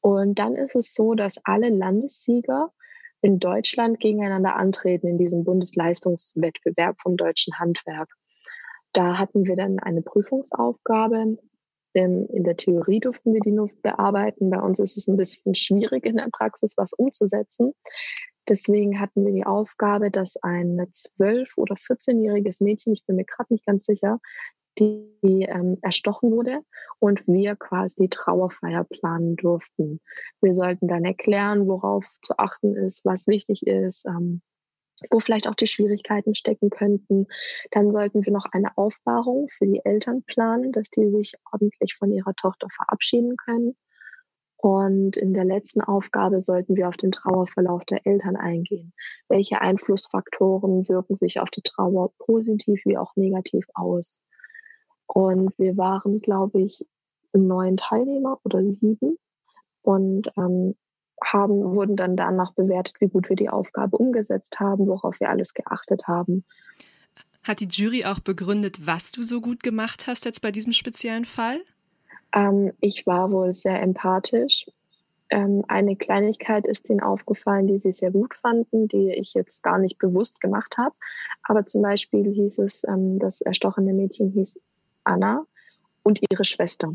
Und 0.00 0.38
dann 0.38 0.54
ist 0.54 0.76
es 0.76 0.94
so, 0.94 1.14
dass 1.14 1.40
alle 1.44 1.70
Landessieger 1.70 2.72
in 3.20 3.38
Deutschland 3.38 4.00
gegeneinander 4.00 4.56
antreten 4.56 5.08
in 5.08 5.18
diesem 5.18 5.44
Bundesleistungswettbewerb 5.44 7.00
vom 7.00 7.16
deutschen 7.16 7.58
Handwerk. 7.58 8.08
Da 8.92 9.18
hatten 9.18 9.46
wir 9.46 9.56
dann 9.56 9.78
eine 9.78 10.02
Prüfungsaufgabe. 10.02 11.38
In 11.94 12.44
der 12.44 12.56
Theorie 12.56 13.00
durften 13.00 13.34
wir 13.34 13.40
die 13.40 13.50
nur 13.50 13.70
bearbeiten. 13.82 14.50
Bei 14.50 14.60
uns 14.60 14.78
ist 14.78 14.96
es 14.96 15.08
ein 15.08 15.16
bisschen 15.16 15.54
schwierig 15.54 16.06
in 16.06 16.16
der 16.16 16.28
Praxis, 16.30 16.74
was 16.76 16.92
umzusetzen. 16.92 17.72
Deswegen 18.48 19.00
hatten 19.00 19.26
wir 19.26 19.32
die 19.32 19.44
Aufgabe, 19.44 20.10
dass 20.10 20.36
ein 20.42 20.86
zwölf- 20.94 21.58
oder 21.58 21.74
14-jähriges 21.74 22.62
Mädchen, 22.62 22.92
ich 22.92 23.04
bin 23.04 23.16
mir 23.16 23.24
gerade 23.24 23.52
nicht 23.52 23.66
ganz 23.66 23.84
sicher, 23.84 24.20
die, 24.78 25.18
die 25.22 25.42
ähm, 25.42 25.78
erstochen 25.82 26.30
wurde 26.30 26.60
und 26.98 27.26
wir 27.26 27.56
quasi 27.56 28.08
Trauerfeier 28.08 28.84
planen 28.84 29.36
durften. 29.36 30.00
Wir 30.40 30.54
sollten 30.54 30.88
dann 30.88 31.04
erklären, 31.04 31.66
worauf 31.66 32.06
zu 32.22 32.38
achten 32.38 32.76
ist, 32.76 33.04
was 33.04 33.26
wichtig 33.26 33.66
ist, 33.66 34.06
ähm, 34.06 34.42
wo 35.10 35.20
vielleicht 35.20 35.48
auch 35.48 35.54
die 35.54 35.66
Schwierigkeiten 35.66 36.34
stecken 36.34 36.70
könnten. 36.70 37.26
Dann 37.70 37.92
sollten 37.92 38.24
wir 38.24 38.32
noch 38.32 38.46
eine 38.52 38.76
Aufbahrung 38.76 39.48
für 39.48 39.66
die 39.66 39.80
Eltern 39.84 40.22
planen, 40.24 40.72
dass 40.72 40.90
die 40.90 41.08
sich 41.10 41.34
ordentlich 41.52 41.94
von 41.94 42.10
ihrer 42.10 42.34
Tochter 42.34 42.68
verabschieden 42.70 43.36
können. 43.36 43.76
Und 44.60 45.16
in 45.16 45.34
der 45.34 45.44
letzten 45.44 45.80
Aufgabe 45.82 46.40
sollten 46.40 46.74
wir 46.74 46.88
auf 46.88 46.96
den 46.96 47.12
Trauerverlauf 47.12 47.84
der 47.84 48.04
Eltern 48.04 48.34
eingehen. 48.34 48.92
Welche 49.28 49.60
Einflussfaktoren 49.60 50.88
wirken 50.88 51.14
sich 51.14 51.38
auf 51.38 51.50
die 51.50 51.62
Trauer 51.62 52.12
positiv 52.18 52.82
wie 52.84 52.98
auch 52.98 53.14
negativ 53.14 53.66
aus? 53.74 54.24
Und 55.08 55.58
wir 55.58 55.76
waren, 55.76 56.20
glaube 56.20 56.60
ich, 56.60 56.86
neun 57.32 57.76
Teilnehmer 57.76 58.38
oder 58.44 58.62
sieben 58.62 59.18
und 59.82 60.30
ähm, 60.36 60.76
haben, 61.24 61.74
wurden 61.74 61.96
dann 61.96 62.16
danach 62.16 62.52
bewertet, 62.52 63.00
wie 63.00 63.08
gut 63.08 63.28
wir 63.28 63.36
die 63.36 63.48
Aufgabe 63.48 63.96
umgesetzt 63.96 64.60
haben, 64.60 64.86
worauf 64.86 65.18
wir 65.18 65.30
alles 65.30 65.54
geachtet 65.54 66.06
haben. 66.06 66.44
Hat 67.42 67.60
die 67.60 67.68
Jury 67.68 68.04
auch 68.04 68.20
begründet, 68.20 68.86
was 68.86 69.10
du 69.10 69.22
so 69.22 69.40
gut 69.40 69.62
gemacht 69.62 70.06
hast 70.06 70.24
jetzt 70.24 70.42
bei 70.42 70.52
diesem 70.52 70.72
speziellen 70.72 71.24
Fall? 71.24 71.60
Ähm, 72.34 72.72
ich 72.80 73.06
war 73.06 73.32
wohl 73.32 73.52
sehr 73.54 73.80
empathisch. 73.80 74.66
Ähm, 75.30 75.64
eine 75.68 75.96
Kleinigkeit 75.96 76.66
ist 76.66 76.88
ihnen 76.88 77.00
aufgefallen, 77.00 77.66
die 77.66 77.76
sie 77.76 77.92
sehr 77.92 78.10
gut 78.10 78.34
fanden, 78.34 78.88
die 78.88 79.12
ich 79.12 79.34
jetzt 79.34 79.62
gar 79.62 79.78
nicht 79.78 79.98
bewusst 79.98 80.40
gemacht 80.40 80.76
habe. 80.78 80.94
Aber 81.42 81.66
zum 81.66 81.82
Beispiel 81.82 82.30
hieß 82.32 82.58
es, 82.58 82.84
ähm, 82.84 83.18
das 83.18 83.40
erstochene 83.40 83.92
Mädchen 83.92 84.30
hieß 84.30 84.58
Anna 85.08 85.44
und 86.02 86.20
ihre 86.30 86.44
Schwester. 86.44 86.94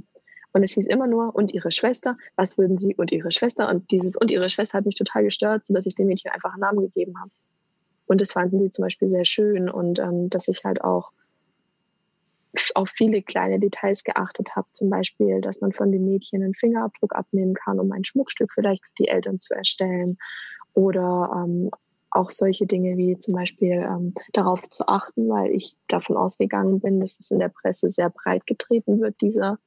Und 0.54 0.62
es 0.62 0.74
hieß 0.74 0.86
immer 0.86 1.08
nur, 1.08 1.36
und 1.36 1.52
ihre 1.52 1.72
Schwester, 1.72 2.16
was 2.36 2.58
würden 2.58 2.78
sie 2.78 2.96
und 2.96 3.12
ihre 3.12 3.32
Schwester? 3.32 3.70
Und 3.70 3.90
dieses 3.92 4.16
und 4.16 4.30
ihre 4.30 4.50
Schwester 4.50 4.78
hat 4.78 4.86
mich 4.86 4.96
total 4.96 5.24
gestört, 5.24 5.66
sodass 5.66 5.88
ich 5.88 5.96
dem 5.96 6.08
Mädchen 6.08 6.32
einfach 6.32 6.54
einen 6.54 6.62
Namen 6.62 6.82
gegeben 6.82 7.20
habe. 7.20 7.32
Und 8.06 8.22
das 8.22 8.34
fanden 8.34 8.62
sie 8.62 8.70
zum 8.70 8.84
Beispiel 8.84 9.10
sehr 9.10 9.26
schön 9.26 9.70
und 9.70 9.98
ähm, 10.00 10.30
dass 10.30 10.48
ich 10.48 10.64
halt 10.64 10.84
auch 10.84 11.12
auf 12.76 12.90
viele 12.90 13.24
kleine 13.24 13.60
Details 13.60 14.04
geachtet 14.04 14.56
habe. 14.56 14.68
Zum 14.74 14.90
Beispiel, 14.90 15.42
dass 15.42 15.62
man 15.62 15.72
von 15.72 15.92
dem 15.92 16.06
Mädchen 16.06 16.44
einen 16.44 16.54
Fingerabdruck 16.54 17.16
abnehmen 17.16 17.56
kann, 17.56 17.80
um 17.80 17.92
ein 17.92 18.06
Schmuckstück 18.06 18.52
vielleicht 18.54 18.86
für 18.86 18.94
die 19.00 19.08
Eltern 19.08 19.40
zu 19.40 19.56
erstellen. 19.56 20.18
Oder 20.74 21.32
ähm, 21.36 21.72
auch 22.16 22.32
solche 22.32 22.66
Dinge 22.66 22.98
wie 22.98 23.18
zum 23.20 23.34
Beispiel 23.34 23.72
ähm, 23.72 24.14
darauf 24.34 24.62
zu 24.70 24.88
achten, 24.88 25.30
weil 25.30 25.52
ich 25.52 25.76
davon 25.88 26.18
ausgegangen 26.18 26.80
bin, 26.80 27.00
dass 27.00 27.20
es 27.20 27.32
in 27.32 27.40
der 27.40 27.50
Presse 27.50 27.88
sehr 27.90 28.10
breit 28.10 28.46
getreten 28.46 29.02
wird, 29.02 29.20
dieser 29.22 29.58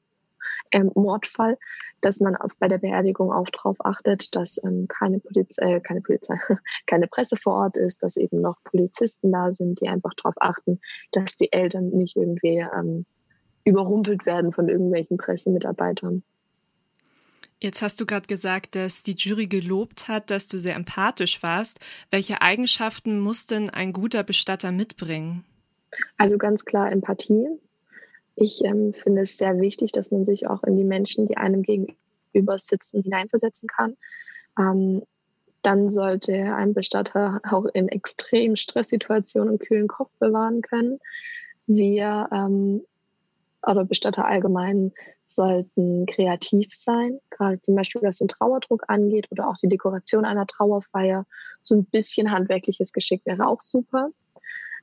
ähm, 0.71 0.91
Mordfall, 0.95 1.57
dass 2.01 2.19
man 2.19 2.35
auf, 2.35 2.51
bei 2.59 2.67
der 2.67 2.77
Beerdigung 2.77 3.31
auch 3.31 3.47
darauf 3.49 3.77
achtet, 3.83 4.35
dass 4.35 4.63
ähm, 4.63 4.87
keine, 4.87 5.19
Polizei, 5.19 5.75
äh, 5.75 5.81
keine 5.81 6.01
Polizei, 6.01 6.35
keine 6.87 7.07
Presse 7.07 7.37
vor 7.37 7.55
Ort 7.55 7.77
ist, 7.77 8.03
dass 8.03 8.17
eben 8.17 8.41
noch 8.41 8.57
Polizisten 8.63 9.31
da 9.31 9.51
sind, 9.51 9.81
die 9.81 9.87
einfach 9.87 10.13
darauf 10.15 10.35
achten, 10.39 10.79
dass 11.11 11.37
die 11.37 11.51
Eltern 11.51 11.89
nicht 11.89 12.15
irgendwie 12.15 12.65
ähm, 12.75 13.05
überrumpelt 13.63 14.25
werden 14.25 14.53
von 14.53 14.69
irgendwelchen 14.69 15.17
Pressemitarbeitern. 15.17 16.23
Jetzt 17.59 17.81
hast 17.81 17.99
du 17.99 18.05
gerade 18.05 18.27
gesagt, 18.27 18.75
dass 18.75 19.01
die 19.01 19.15
Jury 19.15 19.47
gelobt 19.47 20.07
hat, 20.07 20.29
dass 20.29 20.47
du 20.47 20.59
sehr 20.59 20.75
empathisch 20.75 21.41
warst. 21.41 21.79
Welche 22.11 22.41
Eigenschaften 22.41 23.19
muss 23.19 23.47
denn 23.47 23.69
ein 23.69 23.93
guter 23.93 24.23
Bestatter 24.23 24.71
mitbringen? 24.71 25.43
Also 26.17 26.37
ganz 26.37 26.65
klar 26.65 26.91
Empathie. 26.91 27.47
Ich 28.35 28.63
ähm, 28.63 28.93
finde 28.93 29.23
es 29.23 29.37
sehr 29.37 29.59
wichtig, 29.59 29.91
dass 29.91 30.11
man 30.11 30.23
sich 30.23 30.47
auch 30.47 30.63
in 30.63 30.75
die 30.75 30.83
Menschen, 30.83 31.27
die 31.27 31.37
einem 31.37 31.63
gegenüber 31.63 32.59
sitzen, 32.59 33.01
hineinversetzen 33.01 33.67
kann. 33.67 33.97
Ähm, 34.59 35.01
dann 35.63 35.89
sollte 35.89 36.33
ein 36.33 36.75
Bestatter 36.75 37.41
auch 37.43 37.65
in 37.65 37.89
extremen 37.89 38.55
Stresssituationen 38.55 39.49
einen 39.49 39.59
kühlen 39.59 39.87
Kopf 39.87 40.11
bewahren 40.19 40.61
können. 40.61 40.99
Wir 41.65 42.29
ähm, 42.31 42.83
oder 43.63 43.83
Bestatter 43.83 44.25
allgemein 44.25 44.93
sollten 45.37 46.07
kreativ 46.07 46.73
sein, 46.73 47.19
gerade 47.29 47.61
zum 47.61 47.75
Beispiel 47.75 48.01
was 48.01 48.17
den 48.17 48.27
Trauerdruck 48.27 48.83
angeht 48.87 49.27
oder 49.29 49.47
auch 49.47 49.55
die 49.55 49.69
Dekoration 49.69 50.25
einer 50.25 50.47
Trauerfeier. 50.47 51.25
So 51.61 51.75
ein 51.75 51.85
bisschen 51.85 52.31
handwerkliches 52.31 52.91
Geschick 52.91 53.21
wäre 53.25 53.47
auch 53.47 53.61
super. 53.61 54.09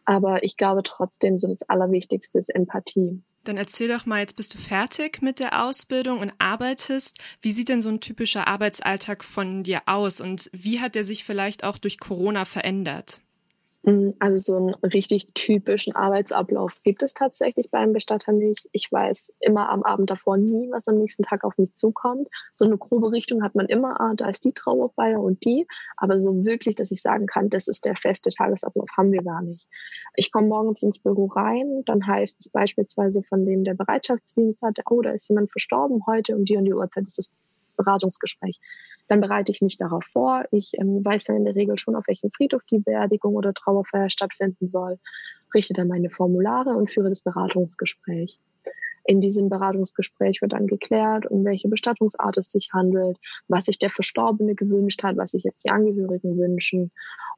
Aber 0.05 0.45
ich 0.45 0.57
glaube 0.57 0.83
trotzdem, 0.85 1.39
so 1.39 1.49
das 1.49 1.69
Allerwichtigste 1.69 2.39
ist 2.39 2.55
Empathie. 2.55 3.23
Dann 3.43 3.57
erzähl 3.57 3.89
doch 3.89 4.07
mal, 4.07 4.21
jetzt 4.21 4.37
bist 4.37 4.55
du 4.55 4.59
fertig 4.59 5.21
mit 5.23 5.39
der 5.39 5.65
Ausbildung 5.65 6.21
und 6.21 6.33
arbeitest. 6.39 7.19
Wie 7.43 7.53
sieht 7.53 7.69
denn 7.69 7.83
so 7.83 7.89
ein 7.89 8.01
typischer 8.01 8.47
Arbeitsalltag 8.47 9.25
von 9.25 9.65
dir 9.65 9.83
aus 9.87 10.21
und 10.21 10.49
wie 10.53 10.81
hat 10.81 10.95
der 10.95 11.05
sich 11.05 11.25
vielleicht 11.25 11.65
auch 11.65 11.79
durch 11.79 11.99
Corona 11.99 12.45
verändert? 12.45 13.24
Mm, 13.87 14.11
also 14.19 14.37
so 14.39 14.57
einen 14.57 14.75
richtig 14.83 15.35
typischen 15.35 15.95
Arbeitsablauf 15.95 16.83
gibt 16.85 17.03
es 17.03 17.13
tatsächlich 17.13 17.71
beim 17.71 17.93
Bestatter 17.93 18.33
nicht. 18.33 18.67
Ich 18.73 18.91
weiß 18.91 19.35
immer 19.41 19.69
am 19.69 19.83
Abend 19.83 20.09
davor 20.09 20.39
nie, 20.39 20.71
was 20.71 20.89
am 20.89 20.97
nächsten 20.97 21.23
Tag 21.23 21.45
auf 21.45 21.59
mich 21.59 21.75
zukommt. 21.75 22.29
So 22.55 22.65
eine 22.65 22.79
grobe 22.79 23.13
Richtung 23.13 23.43
hat 23.43 23.55
man 23.55 23.67
immer, 23.67 24.01
ah, 24.01 24.15
da 24.17 24.29
ist 24.31 24.45
die 24.47 24.55
Trauerfeier 24.55 25.21
und 25.21 25.45
die. 25.45 25.67
Aber 25.99 26.19
so 26.19 26.47
wirklich, 26.47 26.77
dass 26.77 26.91
ich 26.91 27.03
sagen 27.03 27.27
kann, 27.27 27.51
das 27.51 27.69
ist 27.69 27.85
der 27.85 27.95
feste 27.95 28.31
Tagesablauf, 28.31 28.89
haben 28.97 29.13
wir 29.13 29.23
gar 29.23 29.43
nicht. 29.43 29.69
Ich 30.17 30.33
komme 30.33 30.49
morgens 30.49 30.83
ins 30.83 30.99
Büro 30.99 31.27
rein, 31.27 31.83
dann 31.85 32.07
heißt 32.07 32.41
es 32.41 32.49
beispielsweise 32.49 33.23
von 33.23 33.45
dem 33.45 33.65
der 33.65 33.75
Bereitschaftsdienst 33.75 34.63
hat, 34.63 34.79
oh, 34.89 35.03
da 35.03 35.11
ist 35.11 35.29
jemand 35.29 35.51
verstorben 35.51 36.01
heute 36.07 36.35
um 36.37 36.47
die 36.47 36.57
und 36.57 36.65
die 36.65 36.75
Uhrzeit 36.75 37.05
ist 37.07 37.19
das 37.19 37.35
Beratungsgespräch. 37.75 38.61
Dann 39.09 39.21
bereite 39.21 39.53
ich 39.53 39.61
mich 39.61 39.77
darauf 39.77 40.05
vor. 40.05 40.45
Ich 40.51 40.73
ähm, 40.79 41.05
weiß 41.05 41.25
dann 41.25 41.37
in 41.37 41.45
der 41.45 41.55
Regel 41.55 41.79
schon, 41.79 41.97
auf 41.97 42.09
welchem 42.09 42.31
Friedhof 42.31 42.63
die 42.65 42.79
Beerdigung 42.79 43.35
oder 43.35 43.53
Trauerfeier 43.53 44.09
stattfinden 44.11 44.69
soll, 44.69 44.99
richte 45.55 45.75
dann 45.75 45.89
meine 45.89 46.11
Formulare 46.11 46.71
und 46.71 46.91
führe 46.91 47.09
das 47.09 47.21
Beratungsgespräch. 47.21 48.41
In 49.05 49.21
diesem 49.21 49.49
Beratungsgespräch 49.49 50.41
wird 50.41 50.53
dann 50.53 50.67
geklärt, 50.67 51.31
um 51.31 51.45
welche 51.45 51.69
Bestattungsart 51.69 52.39
es 52.39 52.51
sich 52.51 52.71
handelt, 52.73 53.19
was 53.49 53.67
sich 53.67 53.79
der 53.79 53.91
Verstorbene 53.91 54.55
gewünscht 54.55 55.03
hat, 55.03 55.17
was 55.17 55.31
sich 55.31 55.45
jetzt 55.45 55.65
die 55.65 55.71
Angehörigen 55.71 56.39
wünschen 56.39 56.91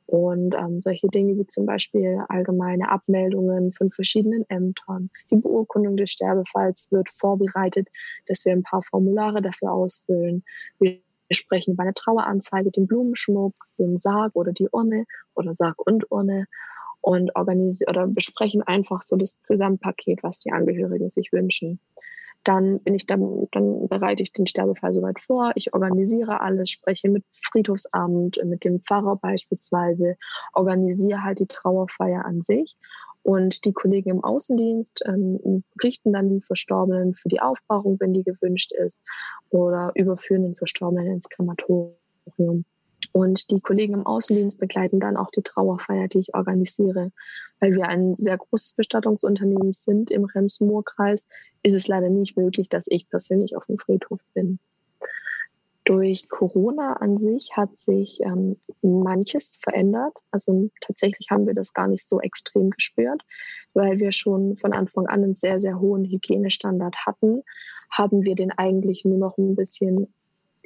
und 0.06 0.54
ähm, 0.54 0.80
solche 0.80 1.08
Dinge 1.08 1.36
wie 1.36 1.46
zum 1.46 1.66
Beispiel 1.66 2.20
allgemeine 2.28 2.88
Abmeldungen 2.90 3.72
von 3.72 3.90
verschiedenen 3.90 4.44
Ämtern. 4.48 5.10
Die 5.30 5.36
Beurkundung 5.36 5.96
des 5.96 6.12
Sterbefalls 6.12 6.92
wird 6.92 7.10
vorbereitet, 7.10 7.88
dass 8.26 8.44
wir 8.44 8.52
ein 8.52 8.62
paar 8.62 8.82
Formulare 8.82 9.42
dafür 9.42 9.72
ausfüllen. 9.72 10.44
Wir 10.78 11.00
wir 11.28 11.36
sprechen 11.36 11.74
über 11.74 11.82
eine 11.82 11.94
Traueranzeige, 11.94 12.70
den 12.70 12.86
Blumenschmuck, 12.86 13.54
den 13.78 13.98
Sarg 13.98 14.36
oder 14.36 14.52
die 14.52 14.68
Urne 14.70 15.06
oder 15.34 15.54
Sarg 15.54 15.84
und 15.84 16.10
Urne 16.10 16.46
und 17.06 17.36
organisieren 17.36 17.88
oder 17.88 18.08
besprechen 18.08 18.62
einfach 18.62 19.00
so 19.00 19.14
das 19.14 19.40
Gesamtpaket, 19.44 20.24
was 20.24 20.40
die 20.40 20.50
Angehörigen 20.50 21.08
sich 21.08 21.32
wünschen. 21.32 21.78
Dann 22.42 22.80
bin 22.80 22.96
ich 22.96 23.06
dann, 23.06 23.46
dann 23.52 23.86
bereite 23.86 24.24
ich 24.24 24.32
den 24.32 24.48
Sterbefall 24.48 24.92
soweit 24.92 25.20
vor. 25.20 25.52
Ich 25.54 25.72
organisiere 25.72 26.40
alles, 26.40 26.68
spreche 26.70 27.08
mit 27.08 27.22
Friedhofsamt, 27.30 28.40
mit 28.44 28.64
dem 28.64 28.80
Pfarrer 28.80 29.14
beispielsweise, 29.14 30.16
organisiere 30.52 31.22
halt 31.22 31.38
die 31.38 31.46
Trauerfeier 31.46 32.24
an 32.24 32.42
sich 32.42 32.76
und 33.22 33.64
die 33.64 33.72
Kollegen 33.72 34.10
im 34.10 34.24
Außendienst 34.24 35.04
ähm, 35.06 35.62
richten 35.84 36.12
dann 36.12 36.28
den 36.28 36.42
Verstorbenen 36.42 37.14
für 37.14 37.28
die 37.28 37.40
Aufbauung, 37.40 38.00
wenn 38.00 38.14
die 38.14 38.24
gewünscht 38.24 38.72
ist, 38.72 39.00
oder 39.50 39.92
überführen 39.94 40.42
den 40.42 40.56
Verstorbenen 40.56 41.12
ins 41.12 41.28
Krematorium. 41.28 42.64
Und 43.16 43.50
die 43.50 43.60
Kollegen 43.60 43.94
im 43.94 44.06
Außendienst 44.06 44.60
begleiten 44.60 45.00
dann 45.00 45.16
auch 45.16 45.30
die 45.30 45.40
Trauerfeier, 45.40 46.06
die 46.06 46.18
ich 46.18 46.34
organisiere. 46.34 47.12
Weil 47.60 47.74
wir 47.74 47.88
ein 47.88 48.14
sehr 48.14 48.36
großes 48.36 48.74
Bestattungsunternehmen 48.74 49.72
sind 49.72 50.10
im 50.10 50.26
Rems-Murr-Kreis, 50.26 51.26
ist 51.62 51.72
es 51.72 51.88
leider 51.88 52.10
nicht 52.10 52.36
möglich, 52.36 52.68
dass 52.68 52.84
ich 52.90 53.08
persönlich 53.08 53.56
auf 53.56 53.64
dem 53.64 53.78
Friedhof 53.78 54.20
bin. 54.34 54.58
Durch 55.86 56.28
Corona 56.28 56.98
an 56.98 57.16
sich 57.16 57.56
hat 57.56 57.74
sich 57.78 58.20
ähm, 58.20 58.56
manches 58.82 59.56
verändert. 59.62 60.12
Also 60.30 60.68
tatsächlich 60.82 61.30
haben 61.30 61.46
wir 61.46 61.54
das 61.54 61.72
gar 61.72 61.88
nicht 61.88 62.06
so 62.06 62.20
extrem 62.20 62.68
gespürt, 62.68 63.22
weil 63.72 63.98
wir 63.98 64.12
schon 64.12 64.58
von 64.58 64.74
Anfang 64.74 65.06
an 65.06 65.24
einen 65.24 65.34
sehr, 65.34 65.58
sehr 65.58 65.80
hohen 65.80 66.04
Hygienestandard 66.04 67.06
hatten, 67.06 67.44
haben 67.90 68.24
wir 68.24 68.34
den 68.34 68.50
eigentlich 68.50 69.06
nur 69.06 69.16
noch 69.16 69.38
ein 69.38 69.56
bisschen 69.56 70.12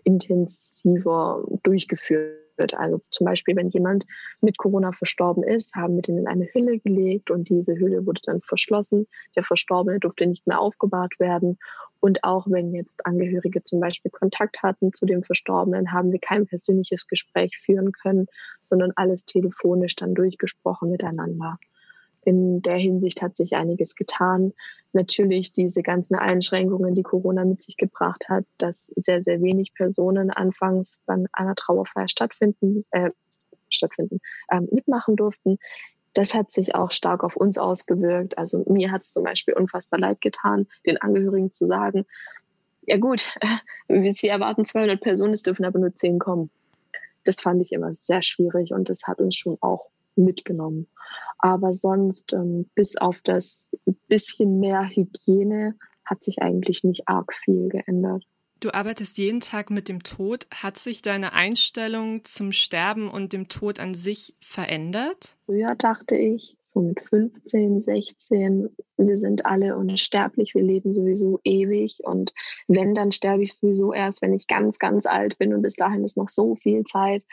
intensiver 0.05 1.45
durchgeführt. 1.63 2.75
Also 2.77 3.01
zum 3.11 3.25
Beispiel, 3.25 3.57
wenn 3.57 3.71
jemand 3.71 4.05
mit 4.41 4.59
Corona 4.59 4.93
verstorben 4.93 5.43
ist, 5.43 5.75
haben 5.75 5.97
wir 5.97 6.03
den 6.03 6.19
in 6.19 6.27
eine 6.27 6.47
Hülle 6.53 6.79
gelegt 6.79 7.31
und 7.31 7.49
diese 7.49 7.75
Hülle 7.75 8.05
wurde 8.05 8.21
dann 8.25 8.43
verschlossen. 8.43 9.07
Der 9.35 9.43
Verstorbene 9.43 9.99
durfte 9.99 10.27
nicht 10.27 10.47
mehr 10.47 10.61
aufgebahrt 10.61 11.19
werden. 11.19 11.59
Und 12.01 12.25
auch 12.25 12.47
wenn 12.49 12.75
jetzt 12.75 13.07
Angehörige 13.07 13.63
zum 13.63 13.81
Beispiel 13.81 14.11
Kontakt 14.11 14.63
hatten 14.63 14.93
zu 14.93 15.07
dem 15.07 15.23
Verstorbenen, 15.23 15.93
haben 15.93 16.13
wir 16.13 16.19
kein 16.19 16.47
persönliches 16.47 17.07
Gespräch 17.07 17.59
führen 17.59 17.93
können, 17.93 18.27
sondern 18.63 18.93
alles 18.97 19.25
telefonisch 19.25 19.97
dann 19.97 20.15
durchgesprochen 20.15 20.91
miteinander. 20.91 21.59
In 22.25 22.63
der 22.63 22.77
Hinsicht 22.77 23.23
hat 23.23 23.37
sich 23.37 23.55
einiges 23.55 23.95
getan. 23.95 24.53
Natürlich 24.93 25.53
diese 25.53 25.83
ganzen 25.83 26.17
Einschränkungen, 26.17 26.95
die 26.95 27.03
Corona 27.03 27.45
mit 27.45 27.63
sich 27.63 27.77
gebracht 27.77 28.29
hat, 28.29 28.45
dass 28.59 28.87
sehr, 28.97 29.23
sehr 29.23 29.41
wenig 29.41 29.75
Personen 29.75 30.31
anfangs 30.31 31.01
bei 31.07 31.17
einer 31.33 31.55
Trauerfeier 31.55 32.09
stattfinden, 32.09 32.85
äh, 32.91 33.11
stattfinden, 33.69 34.21
ähm, 34.51 34.69
mitmachen 34.73 35.17
durften. 35.17 35.59
Das 36.13 36.35
hat 36.35 36.53
sich 36.53 36.75
auch 36.75 36.91
stark 36.91 37.23
auf 37.23 37.37
uns 37.37 37.57
ausgewirkt. 37.57 38.37
Also 38.37 38.65
mir 38.69 38.91
hat 38.91 39.03
es 39.03 39.13
zum 39.13 39.23
Beispiel 39.23 39.55
unfassbar 39.55 40.01
leid 40.01 40.21
getan, 40.21 40.67
den 40.85 40.99
Angehörigen 40.99 41.53
zu 41.53 41.67
sagen, 41.67 42.05
ja 42.83 42.97
gut, 42.97 43.27
äh, 43.89 44.13
Sie 44.13 44.29
erwarten 44.29 44.65
200 44.65 45.01
Personen, 45.01 45.33
es 45.33 45.43
dürfen 45.43 45.65
aber 45.65 45.79
nur 45.79 45.95
10 45.95 46.19
kommen. 46.19 46.51
Das 47.25 47.41
fand 47.41 47.63
ich 47.63 47.73
immer 47.73 47.93
sehr 47.95 48.23
schwierig 48.23 48.73
und 48.73 48.89
das 48.89 49.07
hat 49.07 49.21
uns 49.21 49.37
schon 49.37 49.59
auch 49.61 49.87
mitgenommen. 50.17 50.89
Aber 51.38 51.73
sonst, 51.73 52.33
ähm, 52.33 52.70
bis 52.75 52.96
auf 52.96 53.20
das 53.23 53.70
bisschen 54.09 54.61
mehr 54.61 54.88
Hygiene, 54.88 55.77
hat 56.05 56.25
sich 56.25 56.42
eigentlich 56.42 56.85
nicht 56.85 57.09
arg 57.09 57.33
viel 57.33 57.68
geändert. 57.68 58.25
Du 58.61 58.75
arbeitest 58.75 59.16
jeden 59.16 59.40
Tag 59.40 59.70
mit 59.70 59.88
dem 59.88 60.03
Tod. 60.03 60.46
Hat 60.53 60.77
sich 60.77 61.01
deine 61.01 61.33
Einstellung 61.33 62.27
zum 62.27 62.53
Sterben 62.53 63.09
und 63.09 63.33
dem 63.33 63.49
Tod 63.49 63.81
an 63.81 63.94
sich 63.94 64.37
verändert? 64.40 65.37
Früher 65.46 65.75
dachte 65.77 66.14
ich, 66.14 66.59
so 66.61 66.81
mit 66.81 67.01
15, 67.03 67.81
16, 67.81 68.68
wir 68.99 69.18
sind 69.18 69.46
alle 69.46 69.77
unsterblich, 69.79 70.55
wir 70.55 70.62
leben 70.62 70.92
sowieso 70.92 71.40
ewig 71.42 72.01
und 72.05 72.35
wenn, 72.68 72.94
dann 72.94 73.12
sterbe 73.12 73.42
ich 73.42 73.55
sowieso 73.55 73.94
erst, 73.94 74.20
wenn 74.20 74.35
ich 74.35 74.46
ganz, 74.46 74.79
ganz 74.79 75.07
alt 75.07 75.38
bin 75.38 75.55
und 75.55 75.62
bis 75.62 75.77
dahin 75.77 76.05
ist 76.05 76.18
noch 76.18 76.29
so 76.29 76.55
viel 76.55 76.85
Zeit. 76.85 77.25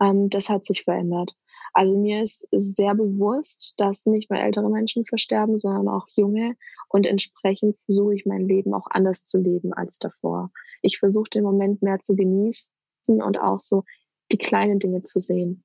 Ähm, 0.00 0.28
das 0.28 0.50
hat 0.50 0.66
sich 0.66 0.84
verändert. 0.84 1.34
Also 1.74 1.98
mir 1.98 2.22
ist 2.22 2.46
sehr 2.52 2.94
bewusst, 2.94 3.74
dass 3.78 4.06
nicht 4.06 4.30
nur 4.30 4.38
ältere 4.38 4.70
Menschen 4.70 5.04
versterben, 5.04 5.58
sondern 5.58 5.88
auch 5.88 6.06
junge. 6.14 6.56
Und 6.88 7.04
entsprechend 7.04 7.76
versuche 7.78 8.14
ich 8.14 8.26
mein 8.26 8.46
Leben 8.46 8.72
auch 8.74 8.86
anders 8.90 9.24
zu 9.24 9.38
leben 9.38 9.72
als 9.72 9.98
davor. 9.98 10.52
Ich 10.82 10.98
versuche 10.98 11.30
den 11.30 11.42
Moment 11.42 11.82
mehr 11.82 11.98
zu 12.00 12.14
genießen 12.14 12.72
und 13.08 13.40
auch 13.40 13.60
so 13.60 13.82
die 14.30 14.38
kleinen 14.38 14.78
Dinge 14.78 15.02
zu 15.02 15.18
sehen. 15.18 15.64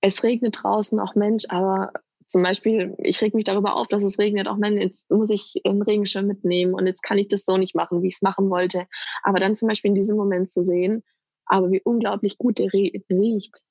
Es 0.00 0.22
regnet 0.22 0.62
draußen, 0.62 0.98
auch 0.98 1.14
Mensch, 1.14 1.44
aber 1.50 1.92
zum 2.28 2.42
Beispiel, 2.42 2.94
ich 2.98 3.20
reg 3.20 3.34
mich 3.34 3.44
darüber 3.44 3.76
auf, 3.76 3.88
dass 3.88 4.02
es 4.02 4.18
regnet, 4.18 4.48
auch 4.48 4.60
wenn 4.60 4.80
jetzt 4.80 5.10
muss 5.10 5.30
ich 5.30 5.60
einen 5.64 5.82
Regenschirm 5.82 6.26
mitnehmen 6.26 6.74
und 6.74 6.86
jetzt 6.86 7.02
kann 7.02 7.18
ich 7.18 7.28
das 7.28 7.44
so 7.44 7.58
nicht 7.58 7.74
machen, 7.74 8.02
wie 8.02 8.08
ich 8.08 8.14
es 8.14 8.22
machen 8.22 8.48
wollte. 8.48 8.86
Aber 9.22 9.40
dann 9.40 9.56
zum 9.56 9.68
Beispiel 9.68 9.90
in 9.90 9.94
diesem 9.94 10.16
Moment 10.16 10.50
zu 10.50 10.62
sehen, 10.62 11.02
aber 11.44 11.70
wie 11.70 11.82
unglaublich 11.84 12.38
gut 12.38 12.58
der 12.58 12.72
riecht 12.72 13.62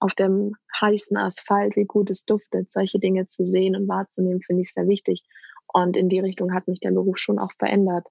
auf 0.00 0.14
dem 0.14 0.54
heißen 0.80 1.16
Asphalt, 1.16 1.76
wie 1.76 1.84
gut 1.84 2.10
es 2.10 2.24
duftet, 2.24 2.70
solche 2.70 2.98
Dinge 2.98 3.26
zu 3.26 3.44
sehen 3.44 3.76
und 3.76 3.88
wahrzunehmen, 3.88 4.42
finde 4.42 4.62
ich 4.62 4.72
sehr 4.72 4.86
wichtig. 4.86 5.24
Und 5.72 5.96
in 5.96 6.08
die 6.08 6.20
Richtung 6.20 6.54
hat 6.54 6.68
mich 6.68 6.80
der 6.80 6.92
Beruf 6.92 7.18
schon 7.18 7.38
auch 7.38 7.52
verändert. 7.58 8.06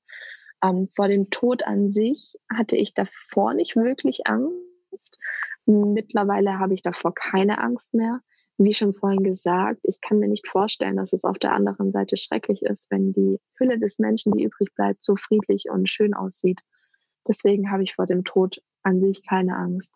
Ähm, 0.63 0.89
vor 0.95 1.08
dem 1.08 1.30
Tod 1.30 1.63
an 1.63 1.91
sich 1.91 2.38
hatte 2.54 2.76
ich 2.78 2.93
davor 2.93 3.54
nicht 3.54 3.76
wirklich 3.76 4.28
Angst. 4.28 5.17
Mittlerweile 5.65 6.60
habe 6.60 6.73
ich 6.73 6.82
davor 6.82 7.13
keine 7.13 7.60
Angst 7.60 7.93
mehr. 7.93 8.21
Wie 8.58 8.73
schon 8.73 8.93
vorhin 8.93 9.23
gesagt, 9.23 9.82
ich 9.84 10.02
kann 10.02 10.17
mir 10.17 10.28
nicht 10.28 10.47
vorstellen, 10.47 10.97
dass 10.97 11.13
es 11.13 11.26
auf 11.26 11.38
der 11.38 11.54
anderen 11.54 11.91
Seite 11.91 12.17
schrecklich 12.17 12.63
ist, 12.63 12.89
wenn 12.89 13.13
die 13.13 13.39
Hülle 13.58 13.78
des 13.78 14.00
Menschen, 14.00 14.34
die 14.34 14.43
übrig 14.43 14.73
bleibt, 14.73 15.04
so 15.04 15.15
friedlich 15.15 15.65
und 15.69 15.89
schön 15.89 16.15
aussieht. 16.15 16.62
Deswegen 17.28 17.71
habe 17.71 17.84
ich 17.84 17.93
vor 17.93 18.08
dem 18.08 18.23
Tod 18.23 18.62
an 18.82 19.00
sich 19.02 19.23
keine 19.28 19.56
Angst. 19.58 19.95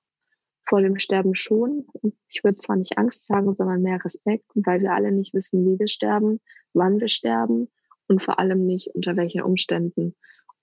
Vor 0.65 0.81
dem 0.81 0.99
Sterben 0.99 1.35
schon. 1.35 1.87
Ich 2.29 2.43
würde 2.43 2.57
zwar 2.57 2.75
nicht 2.77 2.97
Angst 2.97 3.25
sagen, 3.25 3.53
sondern 3.53 3.81
mehr 3.81 4.03
Respekt, 4.03 4.45
weil 4.55 4.81
wir 4.81 4.93
alle 4.93 5.11
nicht 5.11 5.33
wissen, 5.33 5.65
wie 5.65 5.79
wir 5.79 5.87
sterben, 5.87 6.39
wann 6.73 6.99
wir 6.99 7.09
sterben 7.09 7.69
und 8.07 8.21
vor 8.21 8.39
allem 8.39 8.65
nicht 8.65 8.87
unter 8.93 9.15
welchen 9.15 9.41
Umständen. 9.41 10.15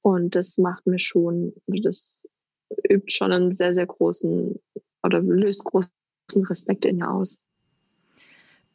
Und 0.02 0.34
das 0.34 0.58
macht 0.58 0.87
mir 0.87 0.98
schon, 0.98 1.54
das 1.66 2.28
übt 2.90 3.11
schon 3.11 3.32
einen 3.32 3.56
sehr, 3.56 3.74
sehr 3.74 3.87
großen 3.87 4.58
oder 5.02 5.20
löst 5.20 5.64
großen 5.64 5.90
Respekt 6.48 6.84
in 6.84 6.96
mir 6.96 7.11
aus. 7.11 7.42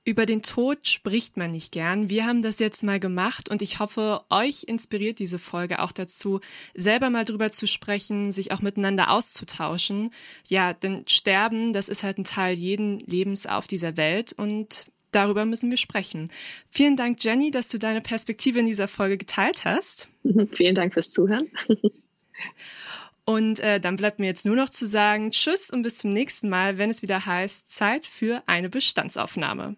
Über 0.06 0.26
den 0.26 0.42
Tod 0.42 0.86
spricht 0.86 1.38
man 1.38 1.52
nicht 1.52 1.72
gern. 1.72 2.10
Wir 2.10 2.26
haben 2.26 2.42
das 2.42 2.60
jetzt 2.60 2.84
mal 2.84 3.00
gemacht 3.00 3.50
und 3.50 3.62
ich 3.62 3.80
hoffe, 3.80 4.22
euch 4.30 4.64
inspiriert 4.64 5.20
diese 5.20 5.40
Folge 5.40 5.80
auch 5.80 5.94
dazu, 5.94 6.42
selber 6.74 7.10
mal 7.10 7.24
drüber 7.24 7.52
zu 7.52 7.68
sprechen, 7.68 8.34
sich 8.34 8.52
auch 8.52 8.62
miteinander 8.62 9.12
auszutauschen. 9.12 10.12
Ja, 10.48 10.74
denn 10.74 11.06
Sterben, 11.08 11.72
das 11.72 11.88
ist 11.88 12.04
halt 12.04 12.18
ein 12.18 12.26
Teil 12.26 12.56
jeden 12.56 13.00
Lebens 13.00 13.46
auf 13.46 13.66
dieser 13.66 13.96
Welt 13.96 14.34
und 14.34 14.88
darüber 15.12 15.46
müssen 15.46 15.70
wir 15.70 15.78
sprechen. 15.78 16.30
Vielen 16.70 16.98
Dank, 16.98 17.24
Jenny, 17.24 17.50
dass 17.50 17.70
du 17.70 17.80
deine 17.80 18.02
Perspektive 18.02 18.60
in 18.60 18.66
dieser 18.66 18.90
Folge 18.90 19.18
geteilt 19.18 19.64
hast. 19.64 20.10
Vielen 20.52 20.76
Dank 20.76 20.94
fürs 20.94 21.12
Zuhören. 21.12 21.48
Und 23.26 23.62
äh, 23.62 23.80
dann 23.80 23.96
bleibt 23.96 24.20
mir 24.20 24.26
jetzt 24.26 24.46
nur 24.46 24.58
noch 24.58 24.70
zu 24.70 24.86
sagen, 24.86 25.32
tschüss 25.32 25.70
und 25.70 25.84
bis 25.84 26.00
zum 26.00 26.10
nächsten 26.10 26.50
Mal, 26.50 26.78
wenn 26.78 26.90
es 26.90 27.02
wieder 27.04 27.26
heißt, 27.26 27.72
Zeit 27.72 28.06
für 28.06 28.44
eine 28.48 28.68
Bestandsaufnahme. 28.68 29.78